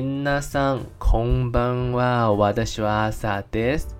[0.00, 2.32] 皆さんこんばんは。
[2.32, 3.96] 私は朝です。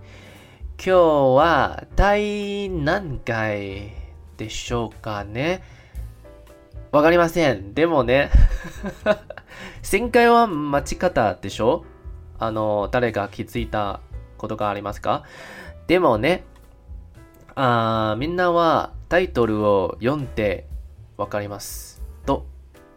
[0.76, 0.98] 今日
[1.34, 3.90] は第何回
[4.36, 5.60] でしょうかね？
[6.92, 7.74] わかりません。
[7.74, 8.30] でもね、
[9.90, 11.84] 前回は间违ったでしょ？
[12.38, 13.98] あの、谁が気づいた
[14.36, 15.24] ことがありますか？
[15.88, 16.44] でもね、
[17.56, 20.68] あみんなはタイトルを読んで
[21.16, 22.00] わかります。
[22.24, 22.46] と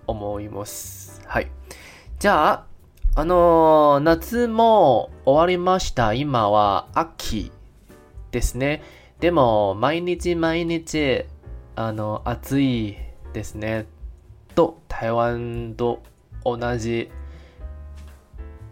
[0.05, 1.23] 思います。
[1.25, 1.49] はい。
[2.20, 2.70] じゃあ、
[3.13, 6.13] あのー夏も终わりました。
[6.13, 7.51] 今は秋
[8.31, 8.81] ですね。
[9.20, 11.25] でも、毎日毎日、
[11.75, 12.95] あの、暑い
[13.34, 13.85] ですね。
[14.55, 16.01] と、台湾と
[16.45, 17.11] 同じ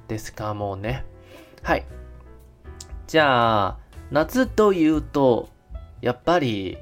[0.08, 1.04] ですか、もうね。
[1.62, 1.86] はい。
[3.08, 3.78] じゃあ、
[4.10, 5.50] 夏というと、
[6.00, 6.78] やっぱり、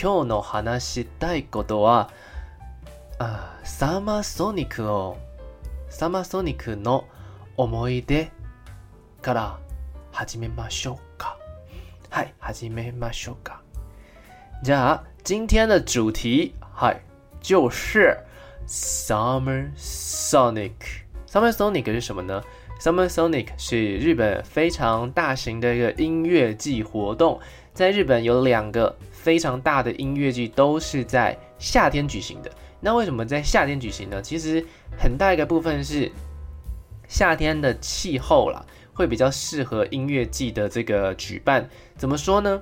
[0.00, 2.10] 今日の话したいことは、
[3.18, 5.18] あサマーソニックを、
[5.93, 7.05] サマーソニックの
[7.57, 8.31] 思い出
[9.21, 9.59] から
[10.11, 11.37] 始めましょうか。
[12.09, 13.61] はい、始めましょうか。
[14.63, 17.01] じゃあ、今天的主题，嗨，
[17.41, 18.17] 就是
[18.67, 22.43] Summer Sonic。Summer Sonic 是什么呢？
[22.81, 27.39] Summer Sonic 是日本非常大型的一个音乐季活动，
[27.73, 32.49] 在日本有两个非常大的音乐季都是在夏天举行的。
[32.84, 34.20] 那为什么在夏天举行呢？
[34.20, 34.62] 其实
[34.98, 36.12] 很大一个部分是
[37.08, 41.66] 夏天的气候啦，会比较适合音乐季的这个举办。
[41.96, 42.60] 怎么说呢？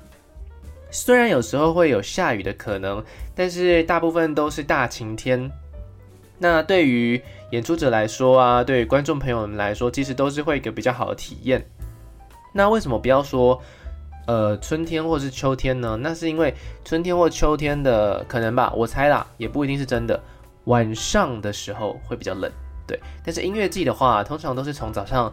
[0.93, 5.51] 虽然有时候会有下雨的可能，但是大部分都是大晴天。
[6.39, 11.67] 那对于演出者来说啊，对观众朋友们来说，其实都是会一个比较好的体验。
[12.53, 13.61] 那为什么不要说
[14.27, 15.99] 呃春天或是秋天呢？
[16.01, 20.21] 那是因为春天或秋天的可能吧，我猜啦，也不一定是真的。
[20.65, 22.51] 晚上的时候会比较冷，
[22.87, 23.01] 对。
[23.25, 25.33] 但是音乐季的话，通常都是从早上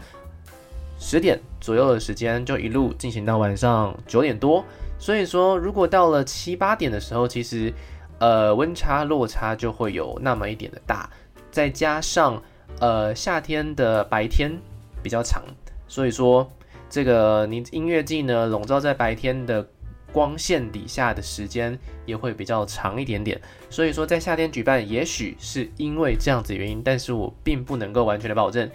[0.99, 4.65] 十点左右的时间就一路进行到晚上九点多。
[4.97, 7.71] 所以说，如果到了七八点的时候，其实，
[8.17, 11.09] 呃，温差落差就会有那么一点的大，
[11.51, 12.41] 再加上，
[12.79, 14.59] 呃，夏天的白天
[15.01, 15.43] 比较长，
[15.87, 16.51] 所以说，
[16.89, 19.65] 这个你音乐季呢，笼罩在白天的
[20.11, 23.39] 光线底下的时间也会比较长一点点。
[23.69, 28.69] 所以说，在夏天举办，也许是因为这样子原因，但是我并不能够完全的保证。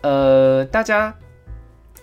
[0.00, 1.14] 呃，大家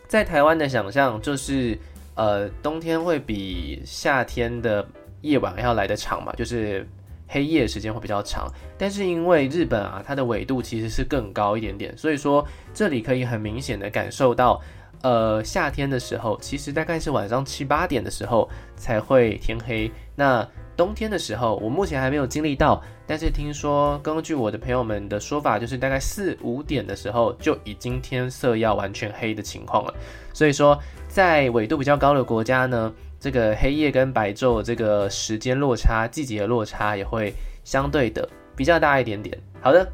[0.08, 1.78] 在台湾的想象就是。
[2.16, 4.86] 呃，冬天会比夏天的
[5.22, 6.86] 夜晚要来得长嘛，就是
[7.30, 8.46] 黑夜时间会比较长。
[8.78, 14.62] 但是因为日本啊，它的纬度其实是更高一点点，所以说这里可以很明显的感受到，
[15.02, 19.92] 呃，夏天的时候其实大概是晚上七八点的时候才会天黑。
[20.16, 29.94] 那冬天的时候，我目前还没有经历到，但是听说根据我的朋友们的说法，就是大概四五点的时候就已经天色要完全黑的情况了。
[30.34, 30.80] 所以说。
[31.10, 37.34] 在纬度比较高的国家呢，这个黑夜跟白昼这个时间落差、季节落差也会
[37.64, 39.36] 相对的比较大一点点。
[39.60, 39.92] 好的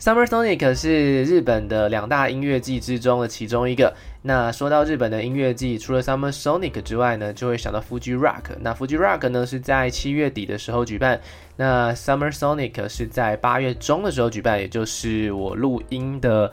[0.00, 3.94] ，Summer Sonic 是日本的两大音乐季之中的其中一个。
[4.22, 8.56] 那说到日本的音乐季，除了 Summer Sonic 之外呢，就会想到 Fuji Rock。
[8.60, 11.20] 那 Fuji Rock 呢是在七月底的时候举办，
[11.56, 16.50] 那 Summer Sonic 是在八月中的时候举办，也就是我录音的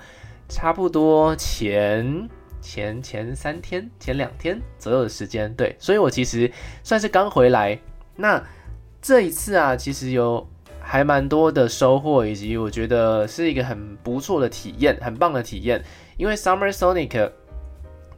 [0.50, 2.30] 差不多前。
[2.60, 6.52] 前前三天、前两天左右的时间，对，所以我其实
[6.84, 7.80] 算是刚回来。
[8.16, 8.44] 那
[9.02, 10.46] 这一次啊，其实有
[10.90, 15.84] 还蛮多的收获，以及我觉得是一个很不错的体验，很棒的体验。
[16.16, 17.30] 因为 Summer Sonic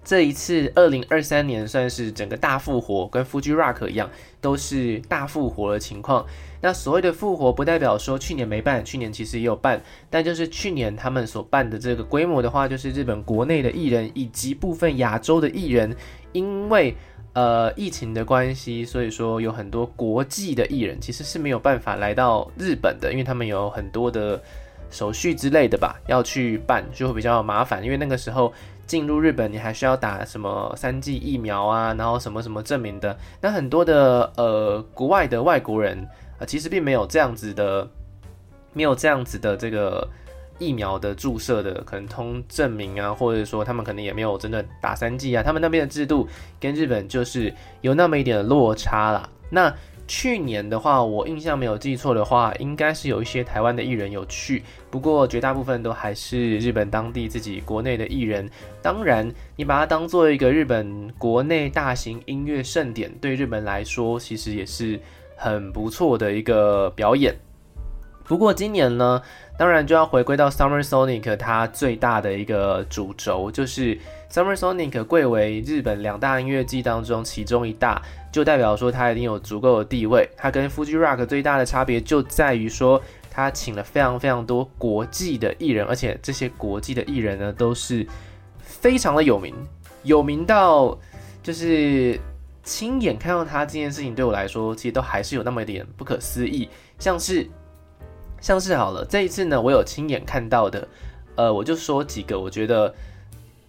[0.03, 4.07] 这一次二零二三年算是整个大复活，跟 Fuji Rock 一样，
[4.40, 6.24] 都是大复活的情况。
[6.62, 15.96] 那所谓的复活，不代表说去年没办，去年其实也有办，但就是去年他们所办的这个规模的话，就是日本国内的艺人以及部分亚洲的艺人，
[16.34, 16.96] 因为
[17.34, 24.42] 呃疫情的关系，所以说有很多国际的艺人其实是没有办法来到日本的，因为他们有很多的
[24.89, 28.53] 手续之类的吧，要去办就会比较麻烦，因为那个时候
[28.88, 36.07] 进入日本你还需要打什么三剂疫苗啊，然后什么什么证明的，那很多的呃国外的外国人。
[36.39, 37.86] 啊，其实并没有这样子的，
[38.71, 40.07] 没有这样子的这个
[40.59, 46.27] 疫苗的注射的可能通证明啊，或者说他们可能也没有真的打三剂啊，他们那边的制度
[46.59, 49.27] 跟日本就是有那么一点的落差啦。
[49.50, 49.73] 那
[50.07, 58.50] 去年的话，我印象没有记错的话，应该是有一些台湾的艺人有去，不过绝大部分都还是日本当地自己国内的艺人。
[58.81, 65.00] 当然，你把它当做一个日本国内大型音乐盛典，对日本来说，其实也是。
[65.41, 67.33] 很不错的一个表演，
[68.29, 69.19] 不过今年呢，
[69.57, 73.97] 当然就要回归到 Summer Sonic 它最大的一个主轴，就是
[74.31, 77.99] Summer Sonic 贵为日本两大音乐季当中其中一大，
[78.31, 80.29] 就代表说它一定有足够的地位。
[80.37, 88.05] 它跟 Fuji Rock 最大的差别就在于说，它请了非常非常多国际的艺人，而且这些国际的艺人呢都是
[88.59, 89.55] 非常的有名，
[90.03, 90.95] 有名到
[91.41, 92.19] 就是
[92.61, 97.49] 亲眼看到他这件事情对我来说，其实都还是有那么一点不可思议，像是。
[98.41, 100.88] 像是好了，这一次呢，我有亲眼看到的，
[101.36, 102.94] 呃，我就说几个，我觉得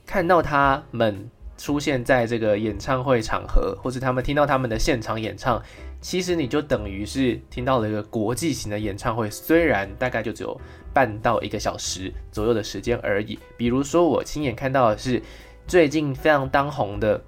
[0.07, 1.29] 看到他们
[1.59, 5.63] 出现在这个演唱会场合，或是他们听到他们的现场演唱，
[6.01, 10.59] 其实你就等于是听到了一个国际型的演唱会，虽然大概就只有
[10.95, 13.39] 半到一个小时左右的时间而已。
[13.57, 15.23] 比如说，我亲眼看到的是
[15.67, 17.23] 最近非常当红的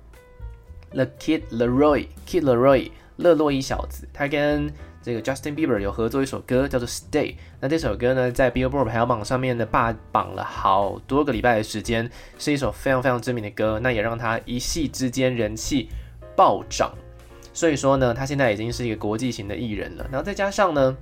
[0.91, 4.73] The Kid Leroy，Kid Leroy，乐洛伊小子，他跟
[5.03, 12.09] 这个 Justin Bieber 有合作一首歌叫做 Stay，那这首歌呢，在 Billboard 排行榜上面呢霸榜了好多个礼拜的时间，
[12.39, 15.89] 是一首非常非常知名的歌，那也让他一夕之间人气
[16.37, 16.93] 暴涨。
[17.53, 20.07] 所以说呢，他现在已经是一个国际型的艺人了。
[20.11, 20.97] 然后再加上呢，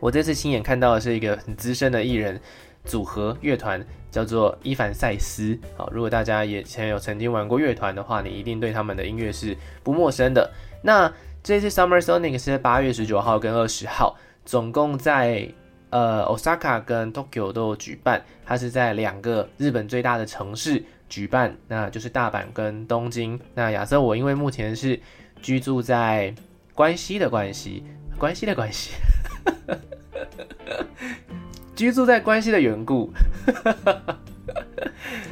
[0.00, 2.40] 我这次亲眼看到的是一个很资深的艺人
[2.84, 5.56] 组合乐团，叫做伊凡塞斯。
[5.76, 10.50] 好，如果大家以前有曾经玩过乐团的话，你一定对他们的音乐是不陌生的。
[10.82, 11.12] 那
[11.44, 15.46] 这次 Summer Sonic 是在八月十九号跟二十号，总共在
[15.90, 18.24] 呃 Osaka 跟 Tokyo 都有举办。
[18.46, 23.38] 它是在两个日本最大的城市举办，那就是大阪跟东京。
[23.54, 24.98] 那亚瑟，我因为目前是
[25.42, 26.34] 居住在
[26.72, 27.84] 关西的关系，
[28.18, 28.92] 关西的关系，
[31.76, 33.12] 居住在关西的缘故，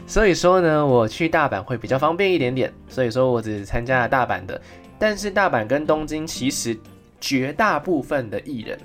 [0.06, 2.70] 所以说呢，我去大阪会比较方便一点点。
[2.86, 4.60] 所以说我只参加了大阪的。
[5.02, 6.78] 但是大阪跟东京其实
[7.20, 8.78] 绝大部分的艺人，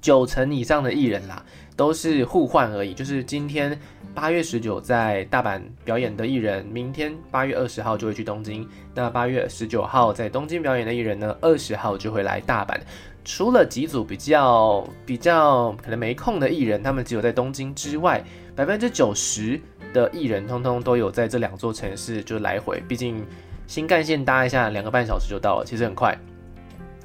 [0.00, 1.44] 九成以上的艺人啦，
[1.76, 2.94] 都是互换而已。
[2.94, 3.78] 就是今天
[4.14, 8.66] 八月十九在大阪表演的艺人，明天八月二十号就会去东京。
[8.94, 12.80] 那八月十九号在东京表演的艺人呢，二十号就会来大阪。
[13.22, 18.24] 除了几组比较比较可能没空的艺人，他们只有在东京之外，
[18.56, 19.60] 百分之九十
[19.92, 22.82] 的艺人通通都有在这两座城市就来回。
[22.88, 23.22] 毕竟。
[23.68, 26.18] 新干线搭一下，两个半小时就到了，其实很快。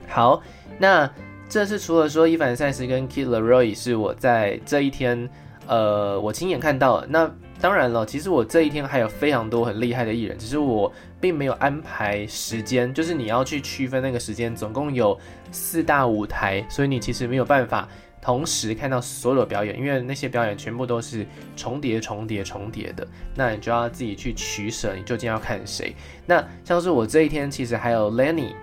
[0.08, 0.42] 好，
[0.80, 1.08] 那
[1.50, 5.30] 这次除了说伊凡赛斯跟 Kid LAROI 是我在这一天，
[5.68, 7.08] 呃，我亲眼看到的。
[7.08, 7.30] 那
[7.60, 15.20] 当然了，其实我这一天还有非常多很厉害的艺人，只是我并没有安排时间，就是你要去区分那个时间，总共有
[15.52, 17.88] 四大舞台，所以你其实没有办法。
[18.24, 21.28] 同时看到所有的表演，因为那些表演全部都是
[21.58, 23.06] 重叠、重叠、重叠的，
[23.36, 25.94] 那你就要自己去取舍，你究竟要看谁？
[26.26, 28.54] 那像是我这一天其实还有 Lenny，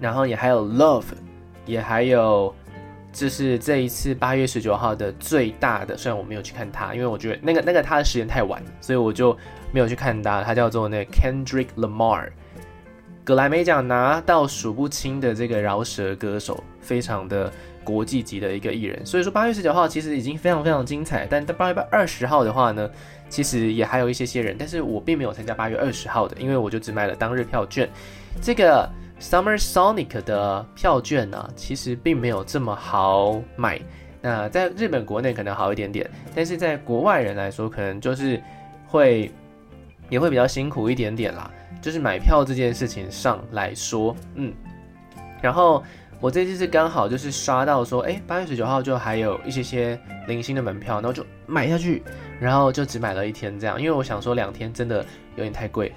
[0.00, 1.04] 然后也还有 Love，
[1.66, 2.54] 也还有，
[3.12, 9.36] 这是这一次八月十九号的最大的，虽然我没有去看他，因为我觉得那个那个他的时间太晚，所以我就
[9.72, 10.42] 没有去看他。
[10.42, 12.30] 他叫做那 Kendrick Lamar，
[13.24, 17.50] 格莱美奖拿到数不清的这个饶舌歌手，非常的。
[17.84, 22.90] 国际级的一个艺人，所以说八月十九号其实已经非常非常精彩，但到八月二十号的话呢，
[23.28, 27.86] 其实也还有一些些人，但是我并没有参加八月二十号的，因为我就只买了当日票券。
[28.40, 28.88] 这个
[29.20, 33.78] Summer Sonic 的票券呢，其实并没有这么好买。
[34.22, 38.42] 那在日本国内可能好一点点，但是在国外人来说，可能就是
[38.86, 39.30] 会
[40.08, 41.50] 也会比较辛苦一点点啦。
[41.84, 44.50] 就是买票这件事情上来说，嗯，
[45.42, 45.84] 然后。
[46.20, 52.02] 我这次是刚好就是刷到说，哎，八月十九号就还有一些些零星的门票，然后就买下去，
[52.40, 55.04] 然后就只买了一天这样，因为我想说两天真的
[55.36, 55.92] 有点太贵，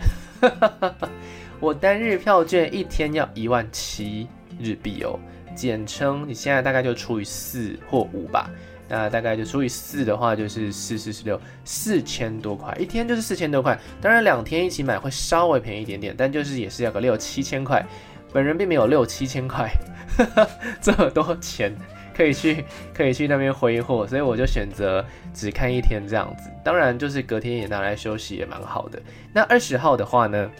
[1.61, 4.27] 我单日票券一天要一万七
[4.59, 5.17] 日币哦，
[5.55, 8.49] 简称你现在大概就除以四或五吧，
[8.87, 17.85] 那大概就除以四的话就是四四十六，四千多块，一天就是四千多块，当然两天一起买会稍微便宜一点点，但就是也是要个六七千块。
[18.33, 19.71] 本人并没有六七千块，
[20.81, 21.73] 这么多钱
[22.15, 22.63] 可以去
[22.93, 25.03] 可以去那边挥霍，所以我就选择
[25.33, 26.49] 只看一天这样子。
[26.63, 29.01] 当然，就是隔天也拿来休息也蛮好的。
[29.33, 30.51] 那二十号的话呢，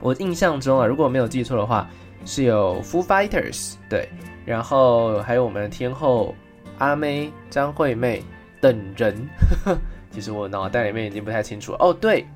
[0.00, 1.88] 我印象中啊，如果没有记错的话，
[2.24, 4.08] 是有 Foo Fighters 对，
[4.46, 6.34] 然后还有我们的天后
[6.78, 8.22] 阿妹、张惠妹
[8.60, 9.16] 等人。
[10.10, 12.26] 其实我脑袋里面已经不太清楚哦，对。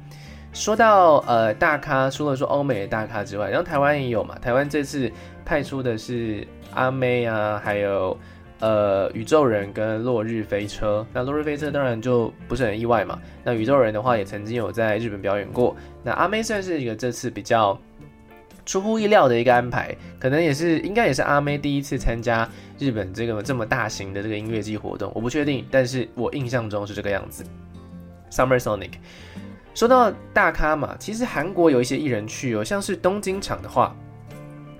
[0.52, 4.36] 说到呃大咖，除了说欧美的大咖之外，然后台湾也有嘛。
[4.40, 5.08] 台湾这次
[5.44, 6.44] 派出的是
[6.74, 8.18] 阿妹啊，还有
[8.58, 11.06] 呃宇宙人跟落日飞车。
[11.12, 13.16] 那落日飞车当然就不是很意外嘛。
[13.44, 15.76] 那宇宙人的话也曾经有在日本表演过。
[16.02, 17.80] 那阿妹算是一个这次比较
[18.70, 19.92] 出乎意料的一个安排。
[20.20, 22.48] 可能也是应该也是阿妹第一次参加
[22.78, 27.42] 日本这个这么大型的这个音乐季活动，我不确定，但是我印象中是这个样子。
[28.30, 28.92] Summer Sonic，
[29.74, 33.96] 说到大咖嘛，其实韩国有一些艺人去哦，像是东京场的话，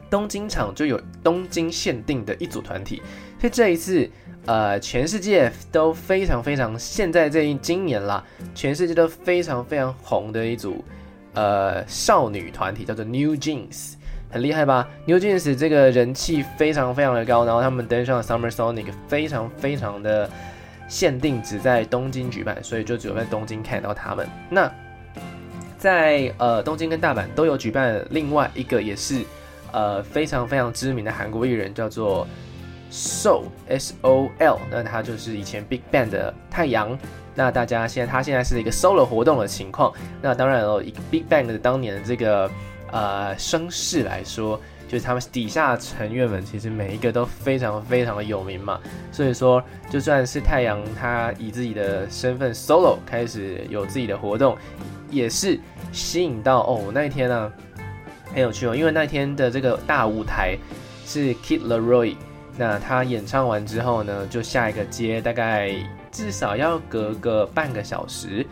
[0.09, 3.03] 东京场就有东京限定的一组团体，
[3.41, 4.09] 所以这一次。
[4.47, 10.83] 呃，全世界都非常非常，现在这一今年啦，全世界都非常非常红的一组
[11.35, 13.95] 呃少女团体叫做 New Jeans，
[14.31, 20.29] 很厉害吧？New Jeans 这个人气非常非常的高，然后他们登上了 Summer Sonic，非常非常的
[20.89, 24.29] 限定，只在东京举办，所以就只有在东京看到他们。
[24.49, 24.73] 那
[25.79, 29.25] 在呃东京跟大阪都有举办另外一个也是
[29.73, 32.27] 呃非常非常知名的韩国艺人，叫做。
[32.93, 36.99] Sol S O L，那他就是以前 Big Bang 的太阳。
[37.35, 39.93] 那大家现在他现在是一个 solo 活动的情况。
[40.21, 42.51] 那当然了，以 Big Bang 的当年的这个
[42.91, 48.81] 呃声势来说，就是他们底下成员们其实每一个都非常非常的有名嘛。
[49.13, 54.57] 所以说，就算是太阳他以自己的身份 solo 开始有自己的活动，
[55.11, 55.59] 也是
[55.93, 57.53] 吸引到哦那一天呢、啊、
[58.35, 60.57] 很有趣哦，因为那天的这个大舞台
[61.07, 62.17] 是 Kid Laroi。
[62.59, 65.73] 那他演唱完之后呢，就下一个接，大概
[66.11, 68.47] 至少要隔个半个小时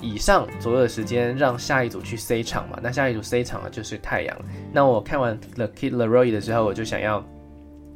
[0.00, 2.78] 以上左右的时间，让下一组去 C 场嘛。
[2.82, 4.36] 那下一组 C 场的就是太阳。
[4.72, 7.24] 那我看完了 Kid Laroi 的时候，我就想要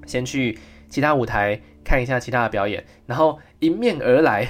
[0.07, 4.47] 先去其他舞台看一下其他的表演，然后迎面而来，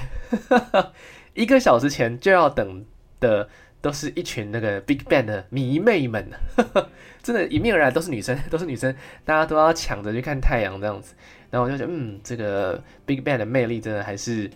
[1.35, 2.85] 一个小时前就要等
[3.21, 3.49] 的。
[3.83, 6.89] 都是一群那个 Big Bang 的迷妹们，呵呵，
[7.21, 8.95] 真的，迎面而来都是女生，都是女生，
[9.25, 11.17] 大家都要抢着去看太阳这样子。
[11.53, 14.51] 然后我就觉得，嗯，这个 Big Bang 的魅力真的还是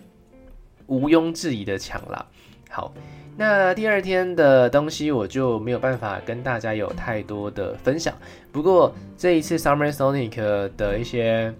[0.87, 2.25] 毋庸置疑的强啦。
[2.69, 2.93] 好，
[3.37, 8.13] 那第二天的东西我就没有办法跟大家有太多的分享。
[8.51, 11.53] 不过这一次 Summer Sonic 的一些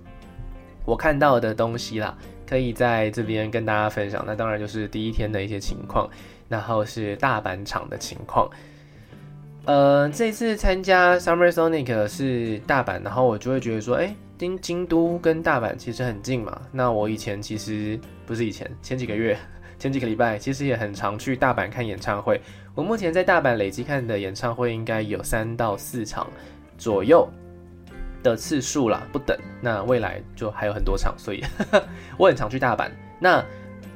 [0.84, 4.24] 我看到的东西啦，可以在这边跟大家分享。
[4.27, 6.10] 那当然就是第一天的一些情况。
[6.50, 8.50] 然后是大阪场的情况，
[9.65, 16.62] 呃，这次参加 Summer Sonic 是大阪，然后我就会觉得说，哎，京京都跟大阪其实很近嘛。
[16.72, 19.38] 那我以前其实不是以前，前几个月，
[19.79, 22.39] 前几个礼拜，其实也很常去大阪看演唱会。
[22.75, 26.27] 我目前在大阪累计看的演唱会应该有三到四场
[26.77, 27.27] 左右
[28.22, 29.36] 的次数啦，不等。
[29.62, 31.44] 那未来就还有很多场，所以
[32.17, 32.91] 我很常去大阪。
[33.20, 33.44] 那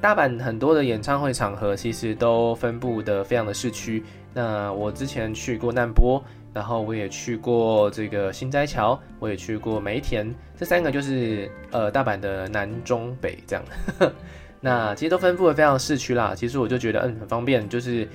[0.01, 4.03] 大阪很多的演唱会场合其实都分布的非常的市区。
[4.33, 13.63] 那我之前去过难波，然后我也去过这个新斋桥，我也去过梅田，这三个就是呃大阪的南中北这样。
[14.59, 16.33] 那其实都分布的非常市区啦。
[16.35, 18.07] 其实我就觉得嗯很方便，就是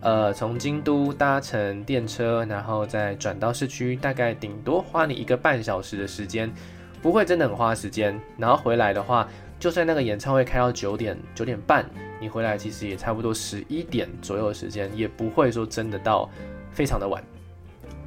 [0.00, 6.52] 呃从京都搭乘电车，然后再转到市区，大概顶多花你一个半小时的时间，
[7.00, 8.20] 不会真的很花时间。
[8.36, 9.28] 然后回来的话。
[9.56, 11.88] 就算那个演唱会开到九点九点半，
[12.20, 16.28] 你回来其实也差不多十一点左右的时间，也不会说真的到
[16.70, 17.22] 非常的晚。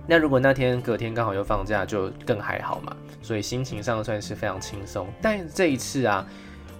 [0.07, 2.95] 那如果那天隔天刚好又放假，就更还好嘛。
[3.21, 5.05] 所以心情上算是非常轻松。
[5.21, 6.25] 但这一次啊，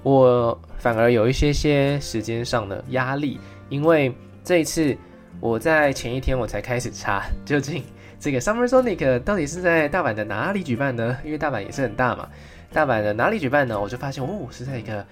[0.01, 4.95] 我反而有一些些时间上的压力，因为这一次
[5.41, 7.83] 我在前一天我才开始查，究竟
[8.17, 11.17] 这个 Summer Sonic 到底是在大阪的哪里举办呢？
[11.25, 12.29] 因为大阪也是很大嘛。
[12.71, 13.79] 大阪的哪里举办呢？
[13.79, 15.05] 我就发现哦，是在一个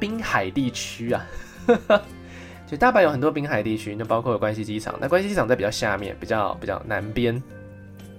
[0.00, 1.26] 滨海地区啊。
[2.66, 4.94] 就大阪有很多滨海地区，那包括有关西机场。
[5.00, 7.42] 那关西机场在比较下面，比较比较南边。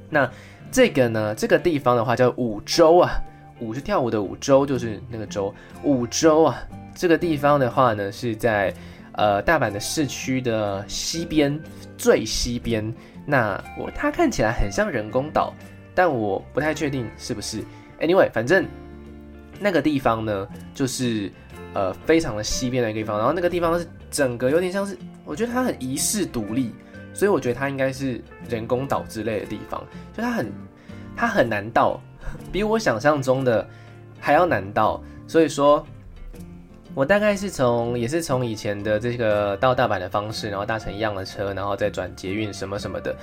[0.09, 0.29] 那
[0.71, 3.11] 这个呢，这个地方的话叫五洲啊，
[3.59, 5.53] 五是跳舞的五，洲就是那个洲。
[5.83, 6.57] 五洲啊，
[6.95, 8.73] 这个地方的话呢，是在
[9.13, 11.59] 呃大阪的市区的西边，
[11.97, 12.93] 最西边。
[13.25, 15.53] 那我它看起来很像人工岛，
[15.93, 17.63] 但我不太确定是不是。
[17.99, 18.65] Anyway，反正
[19.59, 21.31] 那个地方呢，就是
[21.73, 26.73] 呃非常的西边的一个地方，然后那个地方是整个有点像是，我觉得它很遗世独立，
[27.19, 29.83] 所以我觉得它应该是人工岛之类的地方，
[30.15, 30.53] 就它很
[31.17, 31.99] 它很难到，
[32.49, 33.67] 比我想象中的
[34.21, 35.85] 还要难到，所以说，
[36.95, 43.13] 我大概是从也是从以前的这个到大阪的方式，然后搭乘一样的车，然后再转捷运什么什么的，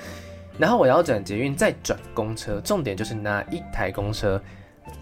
[0.59, 4.39] 然后我要转捷运再转公车，重点就是那一台公车。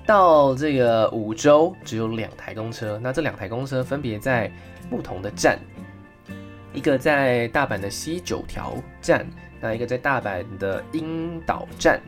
[0.06, 4.48] 到这个五洲只有两台公车，那这两台公车分别在
[4.88, 5.58] 不同的站，
[6.74, 9.26] 一个在大阪的西九条站，
[9.60, 12.00] 那一个在大阪的樱岛站。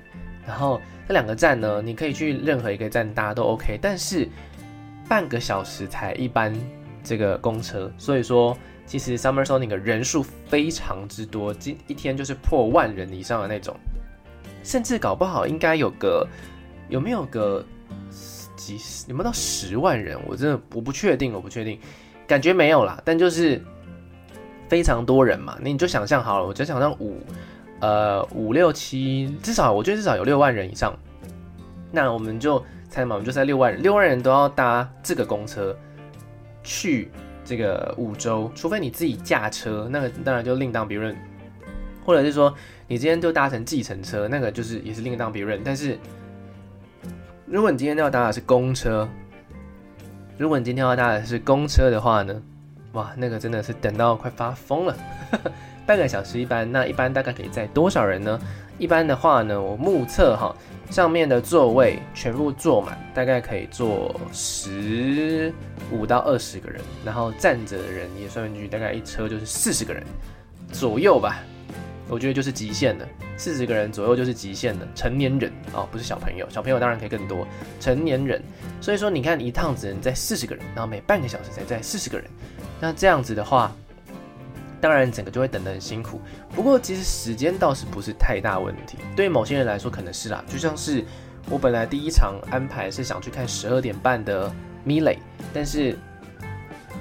[0.47, 4.29] 然后这两个站呢，你可以去任何一个站搭都 OK，但是
[5.09, 6.55] 半个小时才一班
[7.03, 8.57] 这个公车，所以说
[8.87, 13.75] 其实 Summer Sonic 人数非常之多，今一天就是破万人以上的那种。
[14.63, 16.27] 甚至搞不好应该有个
[16.89, 17.65] 有没有个
[18.57, 20.19] 几有没有到十万人？
[20.27, 21.79] 我真的我不确定，我不确定，
[22.27, 23.01] 感觉没有啦。
[23.05, 23.61] 但就是
[24.69, 27.19] 非常多人嘛，那你就想象好了，我就想象五
[27.81, 30.97] 呃五六七，至少我觉得至少有六万人以上。
[31.93, 35.75] 那我们就猜嘛，我们就猜六万人，六万人都要搭这个公车
[36.63, 37.11] 去
[37.45, 41.17] 这个五州，除非你自己驾车，那个当然就另当别论。
[42.05, 42.55] 或者是说，
[42.87, 45.61] 你今天就搭乘计程车，那个就是也是另当别论。
[45.65, 45.99] 但是，
[47.47, 49.09] 如果你今天要搭的是公车，
[50.39, 52.41] 如果你今天要搭的是公车的话呢，
[52.97, 54.97] 哇，那个真的是等到快发疯了，
[55.85, 58.41] 半个小时一班，那一般大概可以载多少人呢？
[58.79, 60.55] 一般的话呢，我目测哈，
[60.91, 65.53] 上面的座位全部坐满，大概可以坐十
[65.91, 70.03] 五到二十个人，然后站着的人也算进去，大概一车就是四十个人
[70.73, 71.37] 左右吧。
[72.09, 77.47] 我觉得就是极限的，四十个人左右就是极限的成年人哦，不是小朋友，小朋友当然可以更多。
[77.81, 78.41] 成年人，
[78.81, 82.31] 所以说你看一趟只能载四十个人，然后每半个小时才载四十个人，
[82.81, 83.75] 那这样子的话，
[84.81, 86.21] 当然整个就会等得很辛苦。
[86.55, 91.05] 不过其实时间倒是不是太大问题，对某些人来说可能是啦，就像是
[91.51, 94.53] 我本来第一场安排是想去看十二点半的
[94.85, 95.19] 米蕾
[95.53, 95.99] 但是。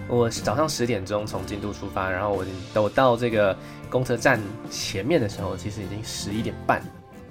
[0.07, 2.45] 我早上十点钟从京都出发，然后我
[2.79, 3.57] 我到这个
[3.89, 4.39] 公车站
[4.69, 6.81] 前面的时候，其实已经十一点半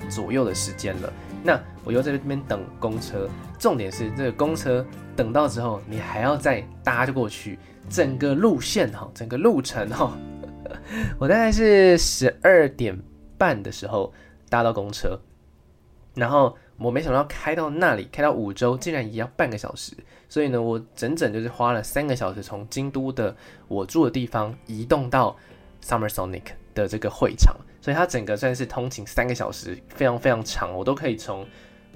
[0.09, 1.13] 左右的时间了。
[1.43, 4.85] 那我又在这边等公车，重点是这个公车
[5.15, 7.59] 等到之后，你还要再搭过去，
[7.89, 10.17] 整个路线哈，整个路程哈，
[11.19, 12.99] 我大概是十二点
[13.37, 14.13] 半的时候
[14.49, 15.19] 搭到公车，
[16.15, 16.57] 然后。
[16.77, 19.93] 我没想到开到那里，开到五洲竟然也要半个小时，
[20.29, 23.35] 所以呢，我整整就是花了三个小时从京都的
[23.69, 25.37] 我住的地方移动到
[25.85, 26.43] Summer Sonic
[26.75, 30.73] 的这个会场，所以它整个算是通勤三个小时，非常非常长。
[30.73, 31.47] 我都可以从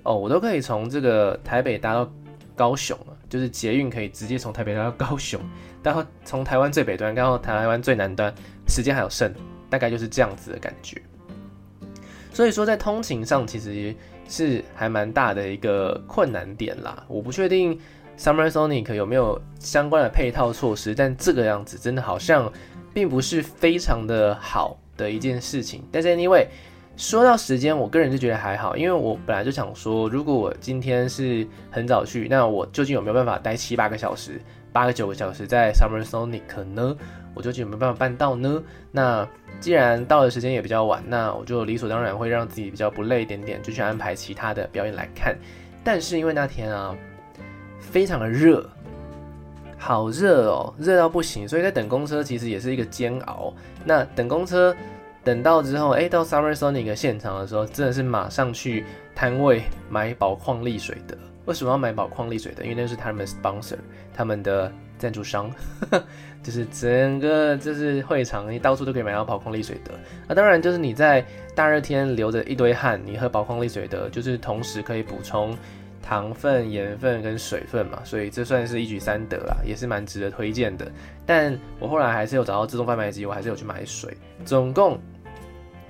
[0.02, 2.12] 哦，我都可以从这个台北搭到
[2.54, 5.40] 高雄了，就是捷运可以直接从台北搭到高雄，
[5.82, 8.32] 然后从台湾最北端，然后台湾最南端，
[8.68, 9.32] 时间还有剩，
[9.70, 11.00] 大概就是这样子的感觉。
[12.32, 13.94] 所以说，在通勤上其实。
[14.30, 17.80] 是还蛮大的一个困难点啦，我不确定
[18.18, 22.52] Summer Sonic 有没有相关的配套措施，但这个样子真的好像
[22.98, 25.84] 并不是非常的好的一件事情。
[25.92, 26.44] 但是 anyway，
[26.96, 34.40] 说到时间，我个人就觉得还好，因为我本来就想说，如果我今天是很早去，那我究竟有没有办法待七八个小时、
[34.72, 36.96] 八个九个小时在 Summer Sonic 呢？
[37.34, 38.60] 我究竟有没有办法办到呢？
[38.90, 39.28] 那
[39.60, 45.36] 既然到的时间也比较晚，那我就理所当然会让自己比较不累一点点，就去安排其他的表演来看。
[45.84, 46.96] 但是因为那天啊，
[47.78, 48.68] 非常的热，
[49.78, 53.54] 好热哦，热到不行，所以在等公车其实也是一个煎熬。
[53.84, 54.76] 那等公车
[55.24, 61.16] 等到之后，哎，到 Summer Sonic 现场的时候，真的是马上去摊位买宝矿力水的。
[61.46, 62.62] 为什么要买宝矿力水的？
[62.64, 63.78] 因为那是他们 sponsor，
[64.12, 64.70] 他们的。
[64.98, 65.48] 赞助商，
[66.42, 69.92] 就是整个就是会场，你到处都可以买到宝矿力水的。
[70.26, 75.56] 那当然就是你在大热天流着一堆汗，你喝宝矿力水的，就是同时可以补充
[76.02, 80.90] 糖分、盐分跟水分嘛，所以这算是一举三得啦，也是蛮值得推荐的。
[81.26, 84.98] 但我后来还是有找到自动贩卖机，我还是有去买水，总共。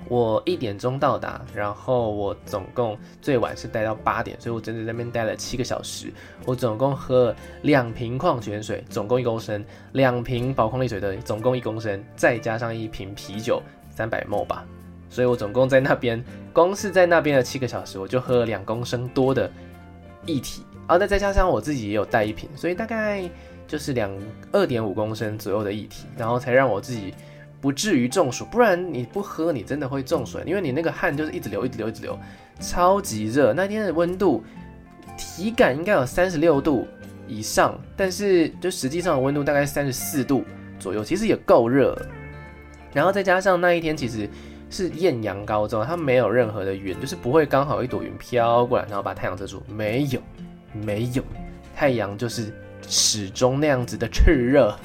[0.07, 6.11] 我一点钟到达，然后我总共最晚是待到八点，所以我整整在那边待了七个小时。
[6.45, 14.65] 我总共喝了两瓶矿泉水，总共一公升；两瓶宝矿力水的，总共一公升，再加上一瓶啤酒，三百 m 吧。
[15.11, 19.51] 所以我总共在那边，光是在那边的七个小时，我就喝了两公升多的
[20.25, 20.63] 液体。
[20.87, 23.29] 然后再再加上我自己也有带一瓶，所以大概
[23.67, 24.11] 就是两
[24.51, 27.13] 二点五公升左右的液体，然后才让我自己。
[27.61, 32.17] 不至于中暑，不然你不喝，你真的会中暑，因为你那个汗就是一直流，一直流，一直流，
[32.61, 33.51] 超级热。
[33.51, 34.41] 那天的温度，
[35.17, 36.87] 体感应该有三十六度
[37.27, 40.45] 以上，但是就实际上的温度大概三十四度
[40.79, 42.01] 左右，其实也够热。
[42.93, 44.29] 然后再加上那一天其实
[44.69, 50.21] 是艳阳高照，它没有任何的云，就是不会刚好一朵云飘过来，然后把太阳遮住，没有，
[50.73, 51.23] 没有，
[51.75, 52.53] 太阳就是
[52.87, 54.75] 始终那样子的炽热。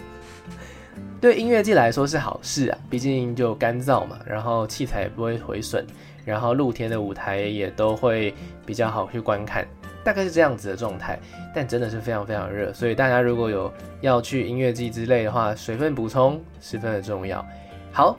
[1.21, 5.85] 对音乐季来说是好事啊，毕竟就干燥嘛，然后器材也不会毁损，
[6.25, 8.35] 然后露天的舞台也都会
[8.67, 9.67] 比较好去观看，
[10.05, 11.19] 大概是这样子的状态。
[11.55, 17.47] 但真的是非常非常热，所以大家如果有要去音乐季之类的话，水分补充十分的重要。
[17.93, 18.19] 好，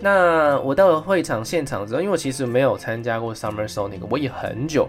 [0.00, 4.88] 那我到了会场现场之后，因为我其实没有参加过 Summer Sonic，我也很久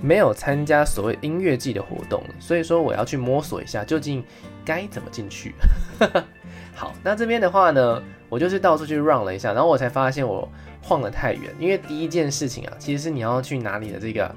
[0.00, 4.24] 没有参加所谓音乐季的活动了，所以说我要去摸索一下究竟
[4.64, 5.54] 该怎么进去。
[6.74, 10.48] 好，那这边的话呢，我就是到处去 run 了一下，然后我才发现我
[10.82, 14.34] 晃得太远，因为第一件事情啊，其实是你要去拿你的这个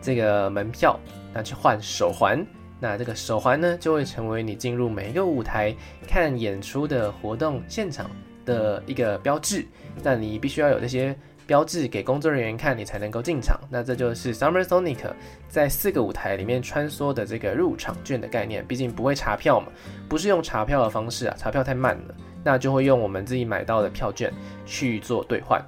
[0.00, 0.98] 这个门票，
[1.32, 2.44] 那去换手环，
[2.80, 5.74] 那这个手环呢，就会成为你进入每一个舞台
[6.06, 8.10] 看演出的活动现场
[8.47, 9.65] 的一个标志，
[10.03, 11.15] 那你必须要有这些。
[11.45, 13.59] 标志给工作人员看，你才能够进场。
[13.69, 14.99] 那这就是 Summer Sonic
[15.49, 18.65] 在四个舞台里面穿梭的这个入场券的概念。
[18.65, 19.67] 毕竟不会查票嘛，
[20.07, 22.15] 不是用查票的方式啊，查票太慢了。
[22.45, 24.31] 那就会用我们自己买到的票券
[24.65, 25.61] 去做兑换。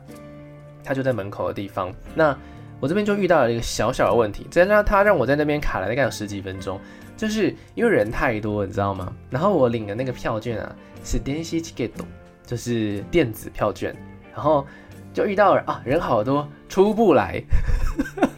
[0.81, 1.93] 它就在门口的地方。
[2.15, 2.35] 那
[2.79, 6.79] 我这边就遇到了一个小小的问题，真让他让我在那边卡了大概有十几分钟，
[7.17, 9.13] 就是因为人太多，你知道吗？
[9.29, 12.05] 然后我领的那个票券啊，是电子チケット，
[12.50, 13.94] 就是电子票券，
[14.34, 14.66] 然后。
[15.12, 17.42] 就遇到了啊，人好多，出不来。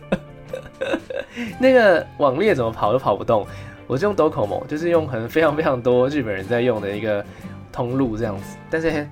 [1.61, 3.47] 那个网页怎么跑都跑不动。
[3.87, 7.23] 我就用 Docomo，就是用可能非常非常多日本人在用的一个
[7.71, 8.57] 通路这样子。
[8.71, 9.07] 但是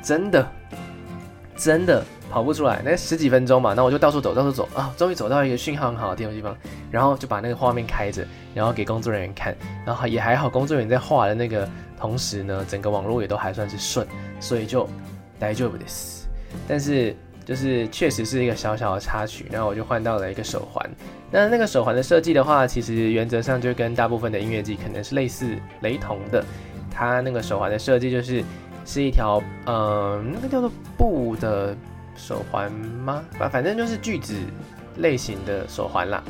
[0.00, 0.48] 真的
[1.56, 6.56] 真的跑不出来，那十几分钟嘛，那我就到处走，到处走啊，终于走到一个讯号很好的地方，
[6.92, 9.52] 然后就把那个画面开着，然后给工作人员看，
[9.84, 11.68] 然后也还好，工作人员在画的那个
[12.00, 14.06] 同时呢，整个网络也都还算是顺，
[14.40, 14.88] 所以就
[15.38, 16.22] 大丈夫です。
[16.66, 20.90] 但是就是确实是一个小小的插曲，然后我就换到了一个手环。
[21.30, 26.42] 那那个手环的设计的话，其实原则上就跟大部分的音乐机可能是类似雷同的。
[26.90, 28.42] 它那个手环的设计就是
[28.84, 31.76] 是一条，嗯、呃，那个叫做布的
[32.16, 33.22] 手环吗？
[33.38, 34.34] 反反正就是锯子
[34.96, 36.22] 类型的手环啦。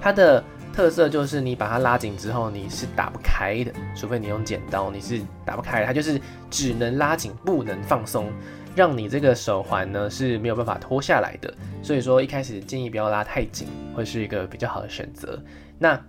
[0.00, 5.86] 它的特色就是你把它拉紧之后，你是打不开的，除非你用剪刀，你是打不开的。
[5.86, 8.30] 它就是只能拉紧，不能放松。
[8.76, 11.52] 让你这个手环呢是没有办法脱下来的，
[11.82, 15.42] 所以说一开始建议不要拉太紧，会是一个比较好的选择。
[15.76, 16.00] 那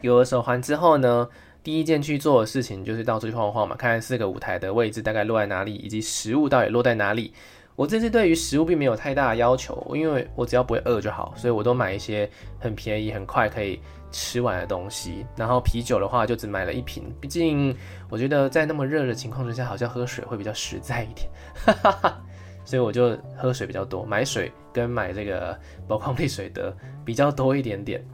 [0.00, 1.28] 有了手环之后呢，
[1.62, 7.32] 第一件去做的事情就是到处去晃晃嘛，看看四个舞台的位置大概落在哪里，以及食物到底落在哪里。
[7.80, 13.80] 我这次对于食物并没有太大的要求，因为我只要不会饿就好，所以我都买一些很便宜、很快可以
[14.12, 15.24] 吃完的东西。
[15.34, 17.74] 然后啤酒的话就只买了一瓶，毕竟
[18.10, 22.20] 我觉得在那么热的情况之下，好像喝水会比较实在一点，哈哈哈。
[22.66, 28.04] 所以我就喝水比较多，买水跟买这个宝矿力水的比较多一点点。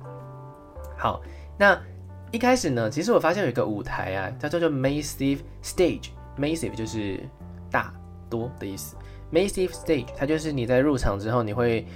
[0.97, 1.21] 好，
[1.59, 1.77] 那
[2.31, 7.19] 一开始呢，其实我发现有一个舞台啊，它叫做 Massive Stage，Massive 就是
[7.69, 7.93] 大
[8.31, 8.95] 多的意思。
[9.33, 11.87] Massive Stage，它就是你在入场之后，你会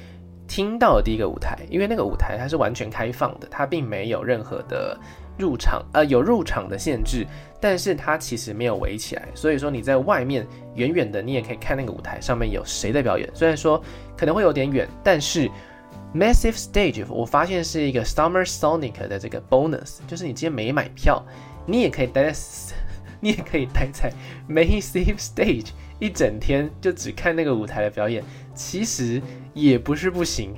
[0.48, 4.98] 听到的第一个舞台，因为那个舞台它是完全开放的，它并没有任何的
[5.38, 7.24] 入场，呃，有入场的限制，
[7.60, 13.80] 但是它其实没有围起来，所以说你在外面远远的，你也可以看那个舞台上面有谁在表演，虽然说
[14.16, 15.48] 可能会有点远，但是
[16.12, 21.24] Massive Stage 我发现是一个 Summer Sonic 的这个 bonus，就是你今天没买票，
[21.64, 22.34] 你也可以待在，
[23.20, 24.12] 你也可以待在
[24.48, 25.68] Massive Stage。
[26.00, 29.20] 一整天就只看那个舞台的表演，其实
[29.54, 30.54] 也不是不行，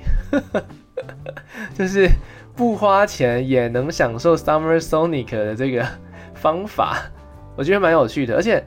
[1.77, 2.09] 就是
[2.55, 5.85] 不花钱也能享受 Summer Sonic 的这个
[6.33, 7.11] 方法，
[7.57, 8.35] 我觉得蛮有趣的。
[8.35, 8.65] 而且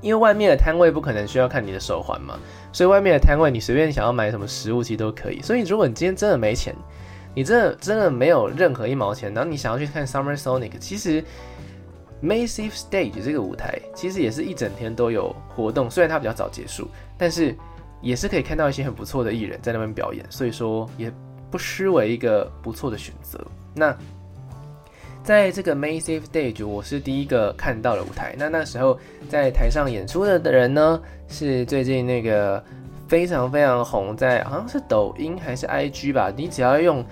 [0.00, 2.38] 因为外面的摊位不可能需要看你的手环嘛，
[2.72, 5.42] 所以外面的摊位你随便想要买什么食物其实都可以。
[5.42, 6.72] 所以如果你今天真的没钱，
[7.34, 11.24] 你真的真的没有任何一毛钱，然后你想要去看 Summer Sonic，其实。
[12.22, 16.86] Massive Stage 这个舞台其实也是一整天都有活动，虽然它比较早结束，
[17.18, 17.52] 但是
[18.00, 21.12] 也是可以看到一些很不错的艺人在那边表演，所以说也
[21.50, 23.44] 不失为一个不错的选择。
[23.74, 23.96] 那
[25.24, 28.36] 在这个 Massive Stage，我是第一个看到的舞台。
[28.38, 28.96] 那那时候
[29.28, 32.62] 在台上演出的人呢，是最近那个
[33.08, 37.04] 非常非常红，在好像是抖音还是 IG 吧，你只要用。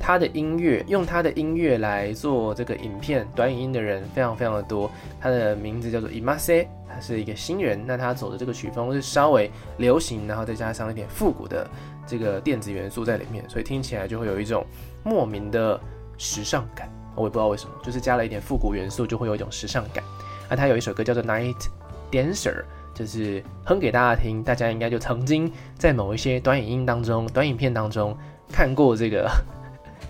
[0.00, 4.90] 他的音乐，用他的音乐来做这个影片短影音的人非常非常的多。
[5.20, 7.82] 他的名字叫做 Imase，他是一个新人。
[7.86, 11.68] 那他走的这个曲风是稍微流行，然后再加上一点复古的
[12.06, 14.64] 这个电子元素在里面，所以听起来就会有一种
[15.04, 15.78] 莫名的
[16.16, 16.88] 时尚感。
[17.14, 20.04] 我也不知道为什么，就是加了一点复古元素，就会有一种时尚感。
[20.48, 21.66] 那他有一首歌叫做 Night
[22.10, 22.62] Dancer，
[22.94, 24.42] 就是哼给大家听。
[24.42, 28.16] 大家应该就曾经在某一些短影音当中、短影片当中
[28.50, 29.30] 看过这个。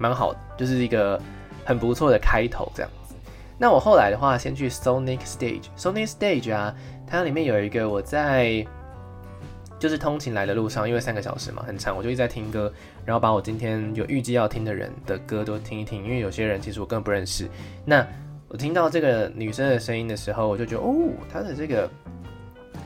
[0.00, 1.20] 蛮好，就是一个
[1.64, 3.14] 很不错的开头这样子。
[3.58, 6.74] 那我后来的话，先去 Sonic Stage，Sonic Stage 啊，
[7.06, 8.66] 它里面有一个我在
[9.78, 12.72] 就是通勤来的路上，因为三个小时嘛，很长，我就一直在听歌，
[13.04, 17.46] 然后把我今天有预计要听的人的歌都听一听，因为有些人其实我根本不认识。
[17.84, 18.06] 那
[18.48, 20.94] 我听到这个女生的声音的时候，我就觉得哦，
[21.30, 21.88] 她的这个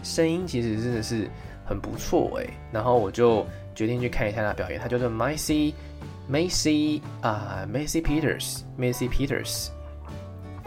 [0.02, 1.28] 声音其实真的是
[1.64, 3.46] 很不错哎，然后我就
[3.76, 5.72] 决定去看一下她表演，她叫做 Macy
[6.30, 9.68] Macy 啊 Macy Peters Macy Peters。